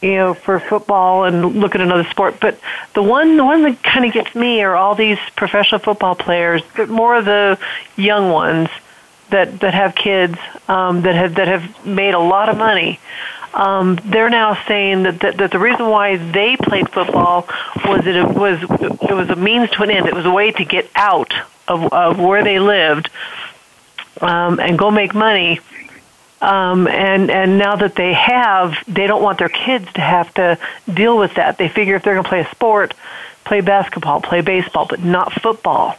[0.00, 2.38] you know, for football and look at another sport.
[2.40, 2.58] But
[2.94, 6.62] the one the one that kind of gets me are all these professional football players,
[6.76, 7.58] but more of the
[7.96, 8.68] young ones
[9.30, 13.00] that that have kids um, that have that have made a lot of money.
[13.54, 17.48] Um, they're now saying that, that that the reason why they played football
[17.84, 20.06] was that it was it was a means to an end.
[20.06, 21.32] It was a way to get out
[21.68, 23.10] of of where they lived
[24.20, 25.60] um, and go make money.
[26.40, 30.58] Um, and and now that they have, they don't want their kids to have to
[30.92, 31.56] deal with that.
[31.56, 32.92] They figure if they're going to play a sport,
[33.44, 35.96] play basketball, play baseball, but not football.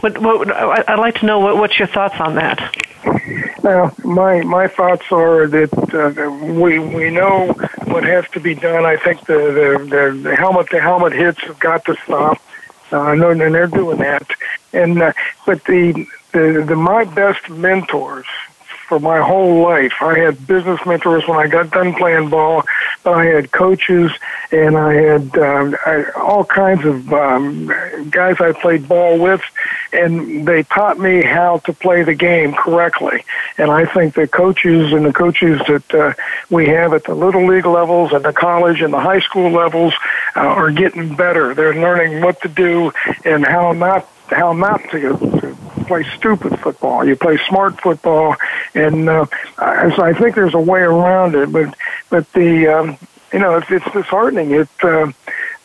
[0.00, 2.74] What, what, I'd like to know what, what's your thoughts on that.
[3.62, 7.52] Now, my my thoughts are that uh, we we know
[7.84, 8.84] what has to be done.
[8.84, 12.40] I think the the, the, helmet the helmet hits have got to stop.
[12.92, 14.28] Uh, know, and they're doing that.
[14.72, 15.12] And uh,
[15.46, 18.26] but the, the the my best mentors
[18.88, 19.92] for my whole life.
[20.00, 22.64] I had business mentors when I got done playing ball,
[23.04, 24.10] but I had coaches
[24.50, 27.66] and I had um, I, all kinds of um,
[28.10, 29.42] guys I played ball with,
[29.92, 33.24] and they taught me how to play the game correctly.
[33.56, 36.12] And I think the coaches and the coaches that uh,
[36.50, 39.94] we have at the little league levels and the college and the high school levels
[40.36, 41.54] uh, are getting better.
[41.54, 42.92] They're learning what to do
[43.24, 47.04] and how not how not to, to play stupid football.
[47.04, 48.36] You play smart football,
[48.74, 49.26] and uh,
[49.56, 51.50] so I think there's a way around it.
[51.50, 51.74] But
[52.10, 52.98] but the um,
[53.32, 54.50] you know it's, it's disheartening.
[54.52, 55.12] It uh,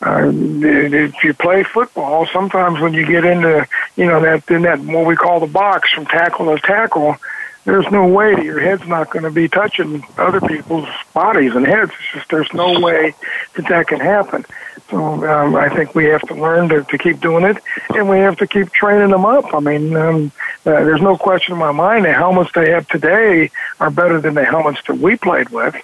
[0.02, 3.66] uh, if you play football, sometimes when you get into
[3.96, 7.16] you know that in that what we call the box from tackle to tackle,
[7.64, 11.92] there's no way your head's not going to be touching other people's bodies and heads.
[11.92, 13.14] It's just there's no way
[13.54, 14.44] that that can happen.
[14.90, 17.56] So um, I think we have to learn to, to keep doing it,
[17.94, 19.54] and we have to keep training them up.
[19.54, 20.32] I mean, um,
[20.66, 24.34] uh, there's no question in my mind the helmets they have today are better than
[24.34, 25.74] the helmets that we played with.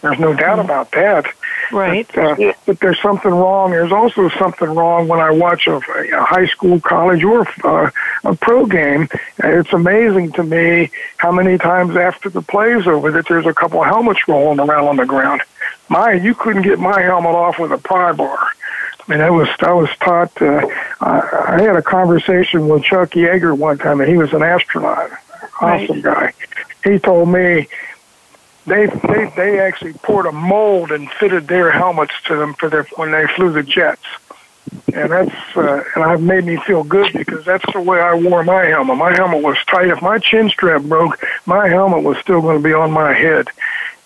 [0.00, 1.26] There's no doubt about that.
[1.72, 2.06] Right.
[2.14, 3.72] But, uh, but there's something wrong.
[3.72, 7.90] There's also something wrong when I watch a, a high school, college, or uh,
[8.24, 9.08] a pro game.
[9.38, 13.80] It's amazing to me how many times after the play's over that there's a couple
[13.80, 15.42] of helmets rolling around on the ground.
[15.88, 18.38] My, you couldn't get my helmet off with a pry bar.
[19.00, 20.40] I mean, I was I was taught.
[20.40, 20.66] Uh,
[21.00, 25.10] I, I had a conversation with Chuck Yeager one time, and he was an astronaut,
[25.60, 26.34] awesome right.
[26.84, 26.90] guy.
[26.90, 27.68] He told me
[28.68, 32.84] they they they actually poured a mold and fitted their helmets to them for their
[32.96, 34.04] when they flew the jets.
[34.92, 38.44] And that's uh, and it made me feel good because that's the way I wore
[38.44, 38.98] my helmet.
[38.98, 39.88] My helmet was tight.
[39.88, 43.48] If my chin strap broke, my helmet was still going to be on my head.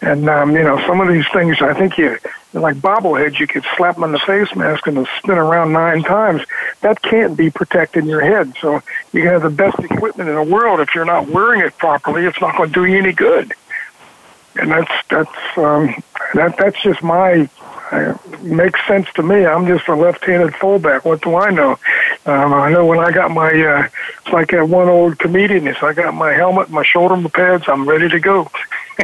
[0.01, 2.19] And um, you know, some of these things, I think you
[2.53, 6.43] like bobbleheads, you could slap them on the face mask and spin around nine times.
[6.81, 8.53] That can't be protecting your head.
[8.61, 8.83] So
[9.13, 10.81] you can have the best equipment in the world.
[10.81, 13.55] If you're not wearing it properly, it's not going to do you any good
[14.57, 15.95] and that's that's um,
[16.35, 17.49] that that's just my
[17.91, 19.45] uh, makes sense to me.
[19.45, 21.05] I'm just a left-handed fullback.
[21.05, 21.73] What do I know?
[22.25, 23.89] Um, I know when I got my uh,
[24.25, 25.77] it's like that one old comedian is.
[25.83, 27.65] I got my helmet, my shoulder pads.
[27.69, 28.45] I'm ready to go.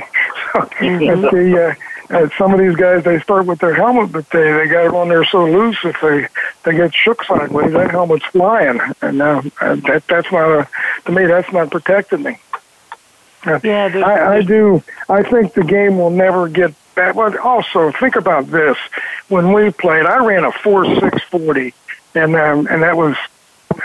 [0.52, 1.76] so, the,
[2.10, 4.86] uh, uh, some of these guys they start with their helmet, but they they got
[4.86, 6.26] it on there so loose if they
[6.64, 10.68] they get shook sideways, that helmet's flying, and uh, that that's not a,
[11.04, 12.38] to me that's not protecting me.
[13.46, 14.82] Yeah, I, I do.
[15.08, 17.14] I think the game will never get back.
[17.14, 18.76] But also, think about this:
[19.28, 21.74] when we played, I ran a four six forty,
[22.14, 23.16] and um, and that was.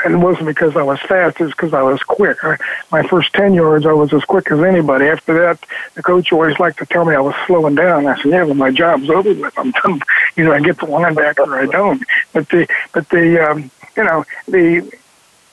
[0.06, 2.44] And it wasn't because I was fast; it was because I was quick.
[2.44, 2.58] I,
[2.92, 5.06] my first ten yards, I was as quick as anybody.
[5.06, 8.08] After that, the coach always liked to tell me I was slowing down.
[8.08, 9.54] I said, "Yeah, well, my job's over with.
[9.58, 10.02] I'm done.
[10.36, 14.04] You know, I get the linebacker, or I don't." But the, but the, um, you
[14.04, 14.92] know, the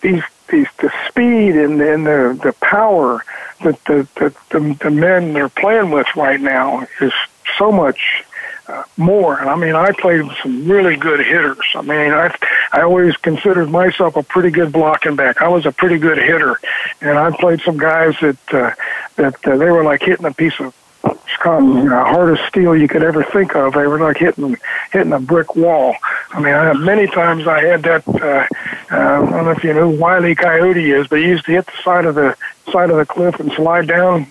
[0.01, 3.25] these these the speed and, and the the power
[3.63, 7.13] that the, the the the men they're playing with right now is
[7.59, 8.25] so much
[8.69, 9.39] uh, more.
[9.39, 11.65] And I mean, I played with some really good hitters.
[11.75, 12.35] I mean, I
[12.73, 15.43] I always considered myself a pretty good blocking back.
[15.43, 16.61] I was a pretty good hitter,
[17.01, 18.71] and I played some guys that uh,
[19.17, 20.75] that uh, they were like hitting a piece of
[21.05, 23.73] you know, hardest steel you could ever think of.
[23.75, 24.57] They were like hitting
[24.93, 25.95] hitting a brick wall.
[26.31, 28.07] I mean, I, many times I had that.
[28.07, 28.47] Uh,
[28.95, 31.53] uh, I don't know if you know who Wiley Coyote is, but he used to
[31.53, 32.37] hit the side of the
[32.71, 34.27] side of the cliff and slide down.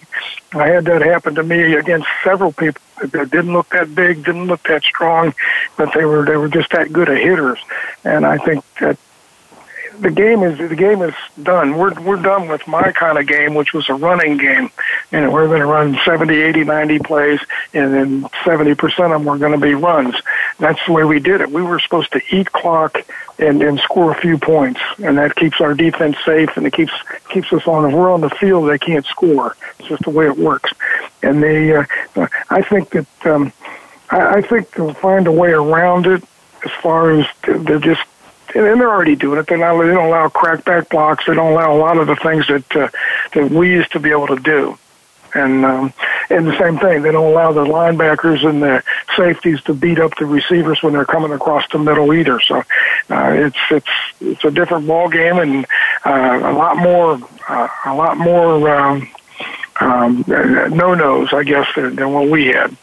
[0.54, 4.46] I had that happen to me against several people that didn't look that big, didn't
[4.46, 5.34] look that strong,
[5.78, 7.60] but they were they were just that good of hitters.
[8.04, 8.98] And I think that
[10.00, 11.78] the game is the game is done.
[11.78, 14.72] We're we're done with my kind of game, which was a running game.
[15.12, 17.40] You know, we're going to run 70, 80, 90 plays,
[17.74, 20.16] and then 70% of them were going to be runs.
[20.58, 21.52] That's the way we did it.
[21.52, 22.98] We were supposed to eat clock
[23.38, 26.94] and, and score a few points, and that keeps our defense safe, and it keeps
[27.30, 27.86] keeps us on.
[27.86, 29.56] If we're on the field, they can't score.
[29.80, 30.72] It's just the way it works.
[31.22, 31.86] And they, uh,
[32.50, 33.52] I think that um,
[34.10, 36.24] I, I think they'll find a way around it
[36.66, 38.02] as far as they're just
[38.56, 39.48] and they're already doing it.
[39.48, 41.26] They're not, they don't allow crackback blocks.
[41.26, 42.90] They don't allow a lot of the things that uh,
[43.34, 44.78] that we used to be able to do.
[45.34, 45.94] And um,
[46.30, 48.84] and the same thing, they don't allow the linebackers and the
[49.16, 52.40] safeties to beat up the receivers when they're coming across the middle either.
[52.40, 52.60] So
[53.10, 53.90] uh, it's it's
[54.22, 55.66] it's a different ball game and
[56.06, 59.10] uh, a lot more uh, a lot more um,
[59.80, 62.76] um, no nos, I guess, than, than what we had.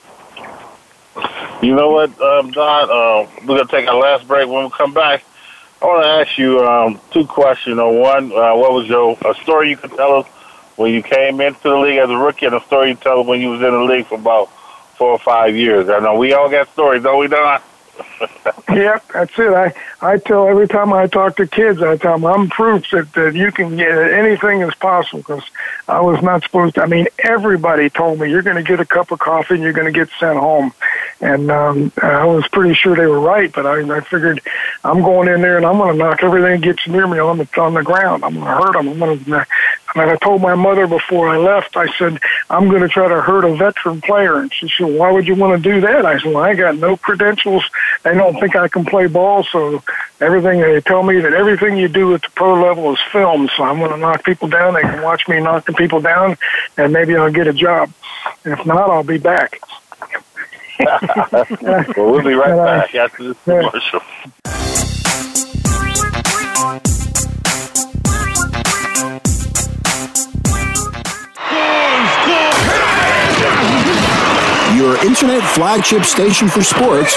[1.63, 2.91] You know what, um, Don?
[2.91, 4.49] Uh, we're gonna take our last break.
[4.49, 5.25] When we come back,
[5.83, 7.77] I want to ask you um, two questions.
[7.77, 10.27] One, uh, what was your a story you could tell us
[10.77, 13.27] when you came into the league as a rookie, and a story you tell us
[13.27, 14.51] when you was in the league for about
[14.97, 15.89] four or five years.
[15.89, 17.61] I know we all got stories, don't we, Don?
[18.71, 19.53] yep, that's it.
[19.53, 23.13] I I tell every time I talk to kids, I tell them I'm proof that,
[23.15, 25.45] that you can get anything is possible because
[25.89, 26.83] I was not supposed to.
[26.83, 29.73] I mean, everybody told me you're going to get a cup of coffee and you're
[29.73, 30.73] going to get sent home,
[31.21, 33.53] and um, I was pretty sure they were right.
[33.53, 34.41] But I I figured
[34.85, 37.39] I'm going in there and I'm going to knock everything that gets near me on
[37.39, 38.25] the on the ground.
[38.25, 38.89] I'm going to hurt them.
[38.89, 39.47] I'm going to
[39.97, 42.21] and I told my mother before I left, I said,
[42.51, 44.37] I'm going to try to hurt a veteran player.
[44.37, 46.05] And she said, why would you want to do that?
[46.05, 47.65] I said, well, I got no credentials.
[48.03, 49.45] They don't think I can play ball.
[49.45, 49.83] So
[50.21, 53.51] everything, they tell me that everything you do at the pro level is filmed.
[53.57, 54.75] So I'm going to knock people down.
[54.75, 56.37] They can watch me knocking people down
[56.77, 57.93] and maybe I'll get a job.
[58.45, 59.61] And if not, I'll be back.
[61.63, 64.01] well, we'll be right uh, back after this commercial.
[75.07, 77.17] Internet flagship station for sports.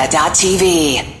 [0.01, 1.20] VoiceAmerica.tv.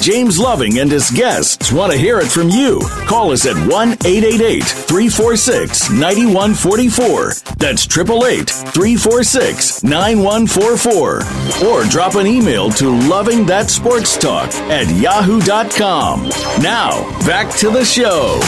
[0.00, 2.80] James Loving and his guests want to hear it from you.
[3.06, 7.56] Call us at 1 888 346 9144.
[7.56, 11.66] That's 888 346 9144.
[11.68, 16.28] Or drop an email to Loving That Sports Talk at yahoo.com.
[16.62, 18.38] Now, back to the show.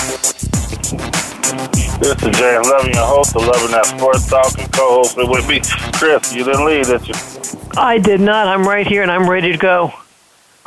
[1.99, 5.61] This is James Loving, your host of Loving That Sports Talk, and co-hosting with me,
[5.95, 6.33] Chris.
[6.33, 7.15] You didn't leave, did you?
[7.77, 8.47] I did not.
[8.47, 9.93] I'm right here and I'm ready to go.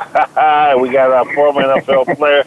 [0.80, 2.44] we got our former NFL player,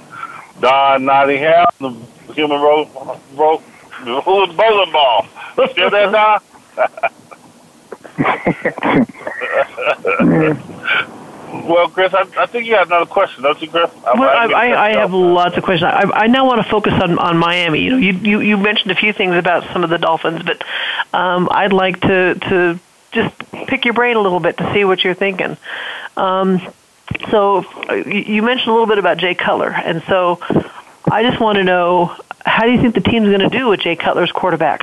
[0.59, 2.85] Don Nottingham, the human roll,
[3.33, 3.61] roll,
[4.03, 5.25] bowling ball.
[5.71, 6.41] Still there, Don?
[11.67, 13.91] well, Chris, I, I, think you have another question, don't you, Chris?
[14.05, 15.91] I, well, I, I, I have lots of questions.
[15.91, 17.81] I, I now want to focus on, on Miami.
[17.81, 20.63] You know, you, you, you mentioned a few things about some of the Dolphins, but
[21.13, 22.79] um, I'd like to to
[23.11, 23.35] just
[23.67, 25.57] pick your brain a little bit to see what you're thinking.
[26.17, 26.61] Um,
[27.29, 27.63] so
[28.05, 30.39] you mentioned a little bit about Jay Cutler, and so
[31.09, 33.79] I just want to know how do you think the team's going to do with
[33.81, 34.81] Jay Cutler's quarterback?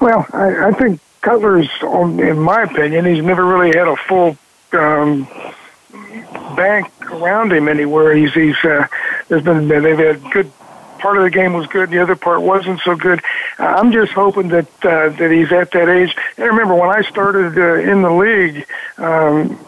[0.00, 4.36] Well, I, I think Cutler's, in my opinion, he's never really had a full
[4.72, 5.26] um,
[6.54, 8.14] bank around him anywhere.
[8.14, 8.86] He's he's uh,
[9.28, 10.52] there's been they've had good
[10.98, 13.22] part of the game was good, and the other part wasn't so good.
[13.58, 16.16] Uh, I'm just hoping that uh, that he's at that age.
[16.36, 18.66] And remember, when I started uh, in the league,
[18.98, 19.58] um,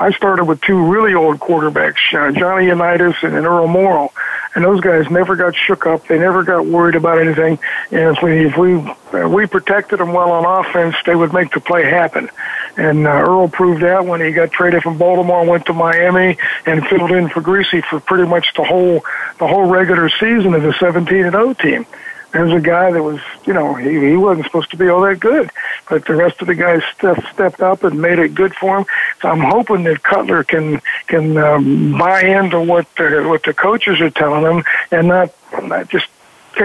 [0.00, 4.12] I started with two really old quarterbacks, uh, Johnny Unitas and, Earl Morrall,
[4.54, 6.06] and those guys never got shook up.
[6.06, 7.58] They never got worried about anything.
[7.90, 8.74] And if we if we
[9.12, 12.30] uh, we protected them well on offense, they would make the play happen.
[12.76, 16.86] And uh, Earl proved that when he got traded from Baltimore went to Miami and
[16.86, 19.04] filled in for Griese for pretty much the whole
[19.38, 21.86] the whole regular season of the 17 and 0 team.
[22.32, 25.18] There's a guy that was, you know, he, he wasn't supposed to be all that
[25.18, 25.50] good,
[25.88, 28.86] but the rest of the guys stepped stepped up and made it good for him.
[29.22, 34.00] So I'm hoping that Cutler can can um, buy into what the what the coaches
[34.02, 36.06] are telling him and not not just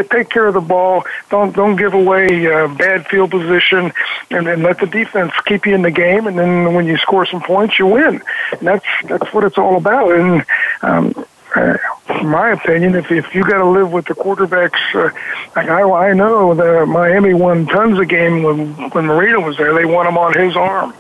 [0.02, 1.06] take care of the ball.
[1.30, 3.94] Don't don't give away uh, bad field position,
[4.32, 6.28] and then let the defense keep you in the game.
[6.28, 8.22] And then when you score some points, you win.
[8.52, 10.12] And that's that's what it's all about.
[10.12, 10.46] And
[10.82, 11.26] um,
[11.56, 11.78] uh,
[12.24, 15.14] my opinion, if if you got to live with the quarterbacks, uh,
[15.56, 19.74] like I, I know that Miami won tons of games when when Marino was there.
[19.74, 20.94] They won them on his arm.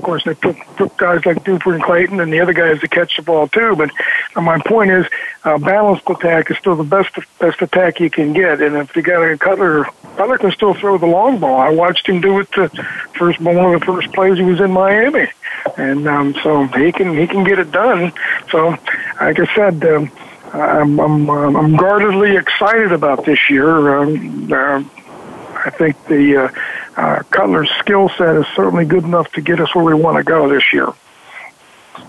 [0.00, 2.88] Of course, they took, took guys like Duper and Clayton and the other guys to
[2.88, 3.76] catch the ball too.
[3.76, 3.90] But
[4.34, 5.04] uh, my point is,
[5.44, 8.62] uh, balanced attack is still the best best attack you can get.
[8.62, 9.84] And if you got a Cutler,
[10.16, 11.60] Cutler can still throw the long ball.
[11.60, 12.70] I watched him do it the
[13.18, 15.28] first one of the first plays he was in Miami,
[15.76, 18.14] and um, so he can he can get it done.
[18.50, 18.70] So,
[19.20, 19.84] like I said.
[19.84, 20.10] Um,
[20.52, 23.98] I'm I'm, um, I'm guardedly excited about this year.
[23.98, 24.82] Um, uh,
[25.64, 26.48] I think the uh,
[26.96, 30.24] uh, Cutler's skill set is certainly good enough to get us where we want to
[30.24, 30.92] go this year.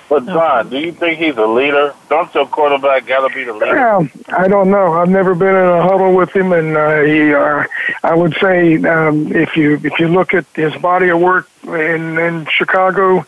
[0.10, 1.94] But John, do you think he's a leader?
[2.10, 3.76] Don't your quarterback got to be the leader?
[3.76, 4.94] Yeah, I don't know.
[4.94, 7.34] I've never been in a huddle with him, and uh, he.
[7.34, 7.64] Uh,
[8.04, 12.18] I would say um, if you if you look at his body of work in
[12.18, 13.26] in Chicago,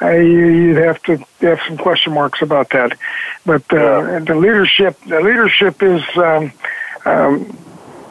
[0.00, 2.96] uh, you'd have to have some question marks about that.
[3.44, 6.02] But uh, the leadership, the leadership is.
[6.16, 6.52] Um,
[7.04, 7.58] um,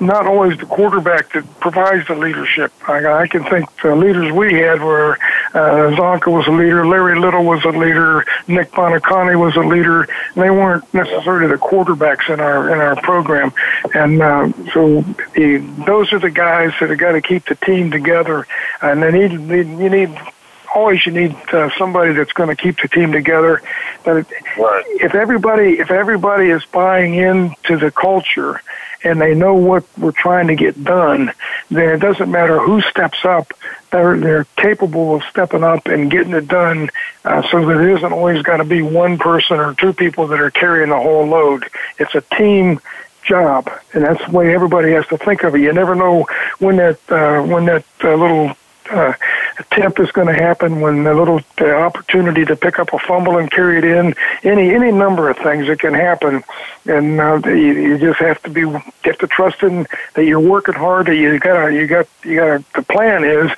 [0.01, 2.73] not always the quarterback that provides the leadership.
[2.89, 5.19] I, I can think the leaders we had were
[5.53, 10.07] uh, Csonka was a leader, Larry Little was a leader, Nick Buoniconti was a leader.
[10.35, 13.53] They weren't necessarily the quarterbacks in our in our program,
[13.93, 15.01] and uh, so
[15.35, 18.47] the, those are the guys that have got to keep the team together.
[18.81, 20.19] And they need, need you need
[20.73, 23.61] always you need uh, somebody that's going to keep the team together.
[24.03, 24.25] But
[24.57, 24.85] right.
[24.87, 28.61] if everybody if everybody is buying into the culture
[29.03, 31.31] and they know what we're trying to get done,
[31.69, 33.53] then it doesn't matter who steps up.
[33.91, 36.89] They're they're capable of stepping up and getting it done,
[37.25, 40.39] uh, so that it isn't always got to be one person or two people that
[40.39, 41.69] are carrying the whole load.
[41.99, 42.79] It's a team
[43.23, 45.61] job, and that's the way everybody has to think of it.
[45.61, 46.27] You never know
[46.59, 48.55] when that uh, when that uh, little
[48.89, 49.13] uh,
[49.71, 53.37] tip is going to happen when the little the opportunity to pick up a fumble
[53.37, 56.43] and carry it in any any number of things that can happen.
[56.85, 60.39] And uh, you, you just have to be you have to trust in that you're
[60.39, 63.51] working hard that you got you got you got the plan is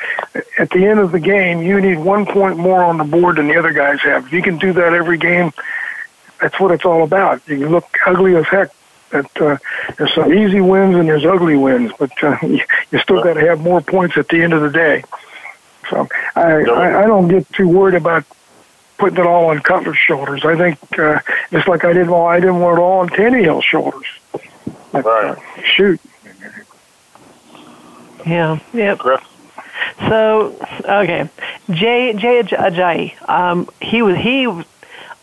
[0.58, 3.47] at the end of the game you need one point more on the board than
[3.47, 4.26] the other guys have.
[4.26, 5.51] If you can do that every game.
[6.41, 7.47] That's what it's all about.
[7.47, 8.70] You look ugly as heck
[9.14, 9.58] that uh,
[9.97, 13.62] there's some easy wins and there's ugly wins, but uh, you still got to have
[13.62, 15.04] more points at the end of the day.
[15.89, 18.25] So I, I, I don't get too worried about
[18.97, 20.45] putting it all on Cutler's shoulders.
[20.45, 21.19] I think uh,
[21.51, 24.05] just like I didn't want, I didn't want it all on Tannehill's shoulders.
[24.91, 25.38] But, right.
[25.38, 25.99] Uh, shoot.
[28.25, 28.59] Yeah.
[28.73, 29.01] Yep.
[30.07, 31.29] So okay,
[31.69, 33.29] Jay Jay Ajayi.
[33.29, 34.47] Um, he was he.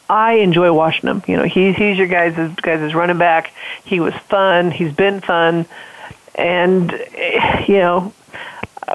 [0.09, 1.23] I enjoy watching him.
[1.27, 3.53] You know, he's he's your guys' guys' running back.
[3.85, 4.71] He was fun.
[4.71, 5.67] He's been fun,
[6.35, 6.91] and
[7.67, 8.13] you know,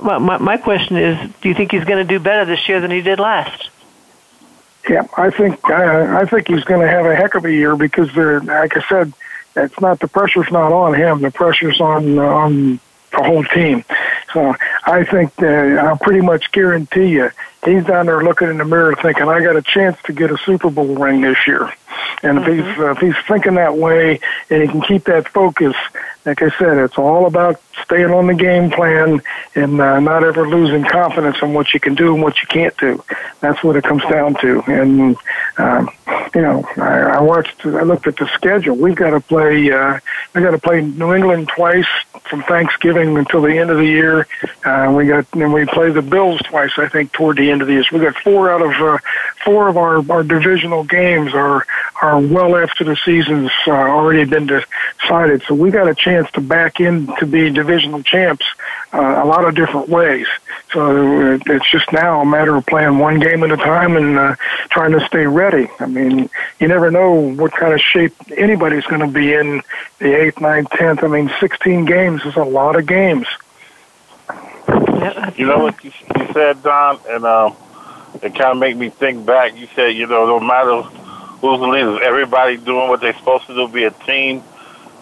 [0.01, 2.91] my, my question is, do you think he's going to do better this year than
[2.91, 3.69] he did last?
[4.89, 7.75] Yeah, I think I, I think he's going to have a heck of a year
[7.75, 9.13] because they're like I said,
[9.55, 11.21] it's not the pressure's not on him.
[11.21, 12.79] The pressure's on on
[13.11, 13.83] the whole team.
[14.31, 14.53] So
[14.85, 17.31] I think that I'll pretty much guarantee you
[17.65, 20.37] he's down there looking in the mirror thinking, I got a chance to get a
[20.37, 21.71] Super Bowl ring this year.
[22.23, 22.51] And mm-hmm.
[22.51, 24.19] if he's uh, if he's thinking that way
[24.49, 25.75] and he can keep that focus,
[26.25, 29.21] like I said, it's all about staying on the game plan
[29.55, 32.75] and uh, not ever losing confidence in what you can do and what you can't
[32.77, 33.03] do.
[33.41, 34.61] That's what it comes down to.
[34.67, 35.17] And
[35.57, 35.89] um,
[36.35, 38.75] you know, I, I watched, I looked at the schedule.
[38.75, 39.71] We've got to play.
[39.71, 39.99] Uh,
[40.33, 41.87] we got to play New England twice
[42.29, 44.27] from Thanksgiving until the end of the year.
[44.65, 46.71] Uh, we got, and we play the Bills twice.
[46.77, 47.83] I think toward the end of the year.
[47.83, 48.97] So we got four out of uh,
[49.45, 51.65] four of our our divisional games are
[52.01, 55.43] are well after the season's uh, already been decided.
[55.47, 58.45] So we got a chance to back in to be divisional champs
[58.93, 60.27] uh, a lot of different ways.
[60.71, 64.17] So uh, it's just now a matter of playing one game at a time and
[64.17, 64.35] uh,
[64.69, 65.67] trying to stay ready.
[65.79, 69.61] I mean, you never know what kind of shape anybody's going to be in
[69.99, 71.03] the eighth, ninth, tenth.
[71.03, 73.27] I mean, sixteen games is a lot of games.
[75.37, 77.55] You know what you, you said, Don, and um,
[78.23, 79.55] it kind of made me think back.
[79.55, 80.81] You said, you know, no matter
[81.39, 84.41] who's the leader, everybody doing what they're supposed to do, be a team.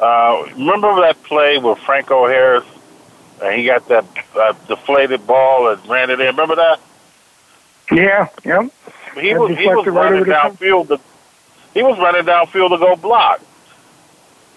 [0.04, 2.66] Uh, remember that play with Franco Harris,
[3.42, 4.04] and he got that
[4.36, 6.28] uh, deflated ball and ran it in.
[6.28, 6.82] Remember that?
[7.90, 8.68] Yeah, yeah.
[9.16, 10.90] He was he was running downfield.
[10.90, 11.00] To,
[11.74, 13.42] he was running downfield to go block.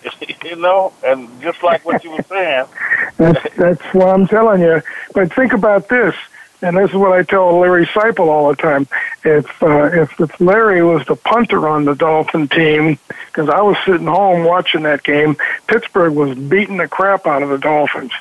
[0.45, 2.67] you know, and just like what you were saying.
[3.17, 4.83] that's that's what I'm telling you.
[5.15, 6.17] But think about this
[6.63, 8.89] and this is what I tell Larry Seipel all the time.
[9.25, 13.77] If uh, if if Larry was the punter on the Dolphin team, because I was
[13.85, 15.37] sitting home watching that game,
[15.67, 18.13] Pittsburgh was beating the crap out of the Dolphins.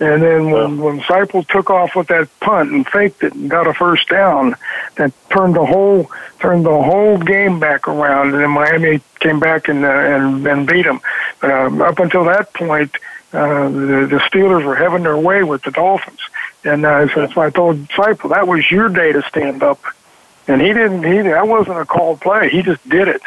[0.00, 3.66] And then when when Seipel took off with that punt and faked it and got
[3.66, 4.54] a first down,
[4.96, 8.32] that turned the whole turned the whole game back around.
[8.32, 11.00] And then Miami came back and uh, and and beat them.
[11.40, 12.96] But um, up until that point,
[13.32, 16.20] uh, the, the Steelers were having their way with the Dolphins.
[16.64, 19.80] And uh, so that's why I told Seipel that was your day to stand up
[20.48, 21.04] and he didn't.
[21.04, 22.48] He that wasn't a called play.
[22.48, 23.22] He just did it.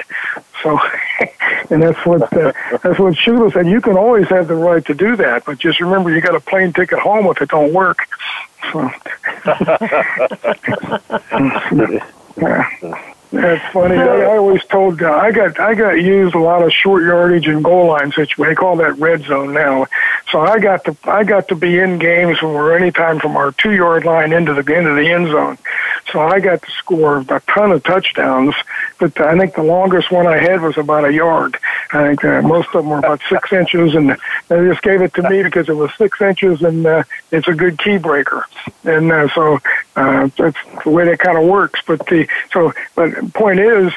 [0.64, 0.80] So,
[1.70, 2.52] and that's what uh,
[2.84, 3.68] that's what Shula said.
[3.68, 6.39] You can always have the right to do that, but just remember you got a
[6.39, 7.99] plane ticket home if it don't work.
[8.72, 8.89] So,
[12.38, 13.14] yeah.
[13.32, 13.96] That's funny.
[13.96, 17.48] I, I always told uh, I got I got used a lot of short yardage
[17.48, 18.44] and goal line situation.
[18.44, 19.88] They call that red zone now.
[20.32, 23.54] So I got to I got to be in games when we're anytime from our
[23.54, 25.58] two yard line into the into the end zone.
[26.12, 28.56] So I got to score a ton of touchdowns.
[28.99, 31.58] But I think the longest one I had was about a yard.
[31.91, 35.14] I think uh, most of them were about six inches, and they just gave it
[35.16, 38.45] to me because it was six inches, and uh, it's a good key breaker.
[38.84, 39.60] And uh, so
[39.95, 41.82] uh, that's the way that kind of works.
[41.86, 43.93] But the so but point is,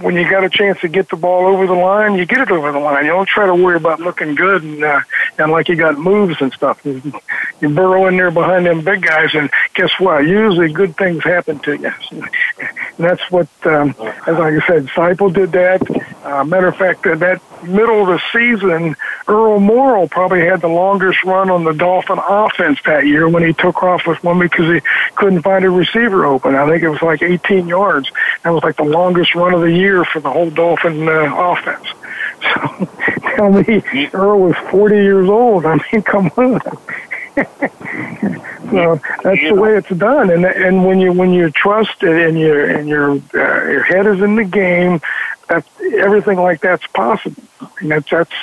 [0.00, 2.50] when you got a chance to get the ball over the line, you get it
[2.50, 3.04] over the line.
[3.04, 5.00] You don't try to worry about looking good and uh,
[5.38, 6.84] and like you got moves and stuff.
[6.84, 7.00] You,
[7.60, 10.26] you burrow in there behind them big guys, and guess what?
[10.26, 11.92] Usually, good things happen to you.
[12.10, 13.90] And that's what, um,
[14.26, 15.82] as like I said, Seipel did that.
[16.24, 20.68] Uh, matter of fact, that, that middle of the season, Earl Morrall probably had the
[20.68, 24.66] longest run on the Dolphin offense that year when he took off with one because
[24.66, 24.80] he
[25.14, 26.54] couldn't find a receiver open.
[26.54, 28.10] I think it was like 18 yards.
[28.48, 31.86] That was like the longest run of the year for the whole Dolphin uh, offense.
[32.40, 32.88] So
[33.34, 33.82] tell me,
[34.14, 35.66] Earl was 40 years old.
[35.66, 36.60] I mean, come on.
[38.70, 40.30] so that's the way it's done.
[40.30, 44.06] And and when you when you trust it and your and your uh, your head
[44.06, 45.00] is in the game,
[45.48, 47.42] that everything like that's possible.
[47.80, 48.34] And that's that's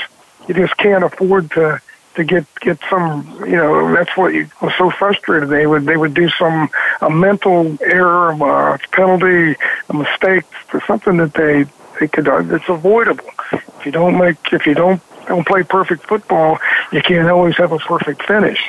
[0.50, 1.82] you just can't afford to
[2.16, 5.50] to get get some you know that's what you was so frustrated.
[5.50, 6.70] They would they would do some
[7.02, 9.56] a mental error a penalty
[9.90, 11.66] a mistake for something that they
[12.00, 13.30] they could uh, it's avoidable.
[13.52, 16.60] If you don't make if you don't don't play perfect football
[16.92, 18.60] you can't always have a perfect finish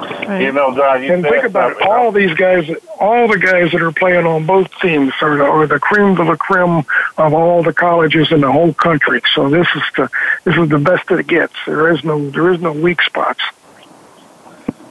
[0.00, 0.42] Right.
[0.42, 3.82] You know, John, you and think about it, all these guys, all the guys that
[3.82, 6.84] are playing on both teams are the, are the cream de la creme
[7.18, 9.20] of all the colleges in the whole country.
[9.34, 10.10] So this is the
[10.44, 11.54] this is the best that it gets.
[11.66, 13.40] There is no there is no weak spots.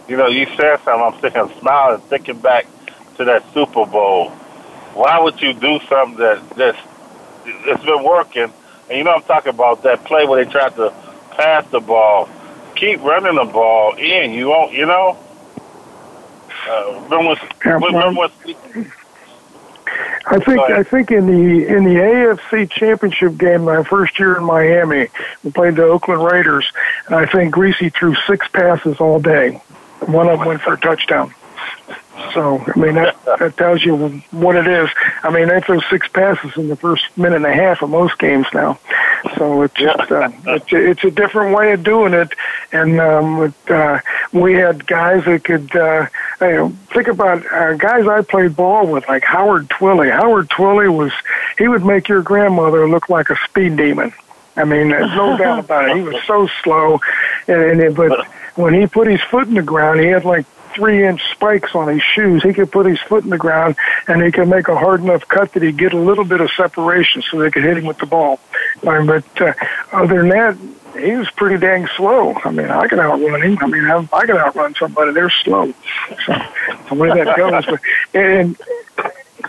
[0.08, 0.94] You know, you said something.
[0.94, 2.66] I'm sitting smiling, thinking back
[3.18, 4.30] to that Super Bowl.
[4.94, 6.80] Why would you do something that that's
[7.66, 8.52] that's been working?
[8.90, 10.94] And you know, I'm talking about that play where they tried to
[11.32, 12.28] pass the ball
[12.80, 14.32] keep running the ball in.
[14.32, 15.18] You won't, you know.
[16.68, 18.92] Uh, remember remember when,
[20.26, 24.44] I think I think in the in the AFC Championship game my first year in
[24.44, 25.08] Miami,
[25.44, 26.72] we played the Oakland Raiders,
[27.08, 29.62] and I think Griese threw six passes all day.
[30.06, 31.34] One of them went for a touchdown.
[32.34, 33.96] So I mean that that tells you
[34.32, 34.90] what it is.
[35.24, 38.20] I mean they throw six passes in the first minute and a half of most
[38.20, 38.78] games now.
[39.38, 42.34] So it's just uh, it's, a, it's a different way of doing it,
[42.72, 44.00] and um, it, uh,
[44.32, 45.76] we had guys that could.
[45.76, 46.08] Uh,
[46.42, 50.10] you know, think about uh, guys I played ball with, like Howard Twilley.
[50.10, 51.12] Howard Twilley was
[51.58, 54.14] he would make your grandmother look like a speed demon.
[54.56, 55.98] I mean, no doubt about it.
[55.98, 57.00] He was so slow,
[57.48, 61.06] and, and but when he put his foot in the ground, he had like three
[61.06, 62.44] inch spikes on his shoes.
[62.44, 63.76] He could put his foot in the ground
[64.08, 66.50] and he could make a hard enough cut that he'd get a little bit of
[66.52, 68.40] separation so they could hit him with the ball.
[68.84, 69.54] Mean, but uh,
[69.92, 70.58] other than that,
[70.98, 72.36] he was pretty dang slow.
[72.44, 73.58] I mean, I can outrun him.
[73.62, 75.14] I mean, I, I can outrun somebody.
[75.14, 75.74] They're slow.
[76.26, 76.34] So
[76.90, 77.66] the way that goes.
[77.66, 77.80] But,
[78.14, 78.58] and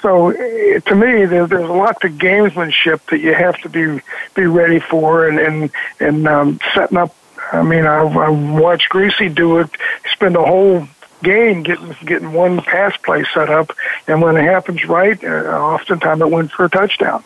[0.01, 4.01] so to me, there, there's a lot to gamesmanship that you have to be
[4.35, 7.15] be ready for, and and and um, setting up.
[7.53, 9.71] I mean, I've, I've watched Griese do it.
[10.13, 10.87] Spend a whole
[11.23, 13.73] game getting getting one pass play set up,
[14.07, 17.25] and when it happens right, uh, oftentimes it went for a touchdown.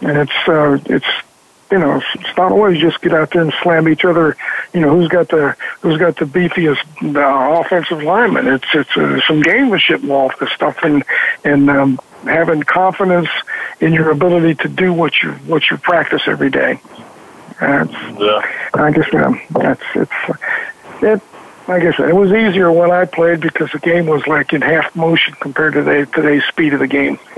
[0.00, 1.06] And it's uh, it's
[1.70, 4.36] you know it's not always just get out there and slam each other.
[4.72, 6.84] You know who's got the who's got the beefiest
[7.16, 8.46] uh, offensive lineman.
[8.46, 11.04] It's it's uh, some gamemanship involved with stuff and
[11.44, 13.28] and um, having confidence
[13.80, 16.80] in your ability to do what you what you practice every day.
[17.60, 18.68] That's, yeah.
[18.72, 20.12] I guess um, that's it's
[21.02, 21.22] it
[21.70, 24.60] like I said, it was easier when I played because the game was like in
[24.60, 27.16] half motion compared to the, today's speed of the game.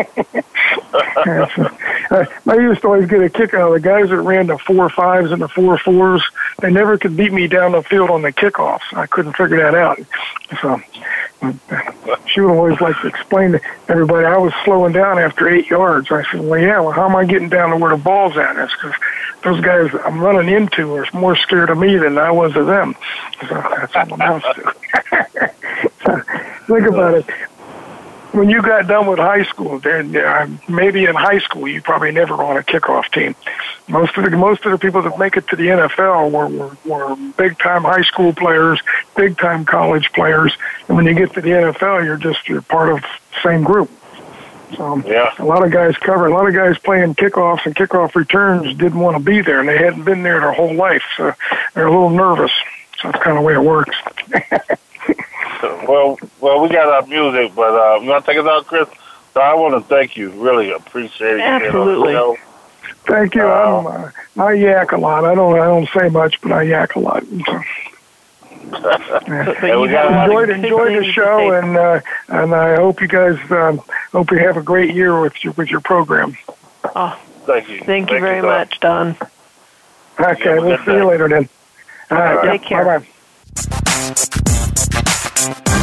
[1.54, 1.70] so,
[2.10, 4.56] uh, I used to always get a kick out of the guys that ran the
[4.56, 6.24] four fives and the four fours.
[6.62, 8.94] They never could beat me down the field on the kickoffs.
[8.94, 10.00] I couldn't figure that out.
[10.62, 10.80] So
[12.26, 16.10] she would always like to explain to everybody I was slowing down after eight yards.
[16.10, 18.56] I said, well, yeah, well, how am I getting down to where the ball's at?
[18.56, 18.94] That's because
[19.42, 22.96] those guys I'm running into are more scared of me than I was of them.
[23.40, 24.74] So that's what amounts to.
[26.04, 26.20] so,
[26.66, 27.26] think about it.
[28.32, 32.12] When you got done with high school, then uh, maybe in high school you probably
[32.12, 33.34] never on a kickoff team.
[33.88, 36.76] Most of the most of the people that make it to the NFL were were,
[36.86, 38.80] were big time high school players,
[39.16, 40.56] big time college players,
[40.88, 43.08] and when you get to the NFL, you're just you're part of the
[43.42, 43.90] same group.
[44.76, 45.34] So yeah.
[45.38, 48.98] a lot of guys cover, a lot of guys playing kickoffs and kickoff returns didn't
[48.98, 51.32] want to be there, and they hadn't been there their whole life, so
[51.74, 52.52] they're a little nervous.
[53.00, 53.96] So that's kind of the way it works.
[55.88, 58.88] well, well, we got our music, but uh, you want to take us out, Chris?
[59.34, 60.30] So I want to thank you.
[60.30, 61.40] Really appreciate it.
[61.40, 62.10] Absolutely.
[62.10, 62.36] You know,
[63.06, 63.42] Thank you.
[63.42, 65.24] I'm, uh, I yak a lot.
[65.24, 65.58] I don't.
[65.58, 67.24] I don't say much, but I yak a lot.
[67.46, 67.60] So.
[68.70, 73.00] But you have a lot of enjoyed enjoyed the show, and uh, and I hope
[73.00, 73.78] you guys um,
[74.12, 76.36] hope you have a great year with your with your program.
[76.94, 77.80] Oh, thank you.
[77.84, 78.50] thank you very Don.
[78.50, 79.16] much, Don.
[80.18, 81.48] Okay, we'll good see you later then.
[82.10, 82.84] All right, Take care.
[82.84, 83.06] Bye
[85.64, 85.78] bye.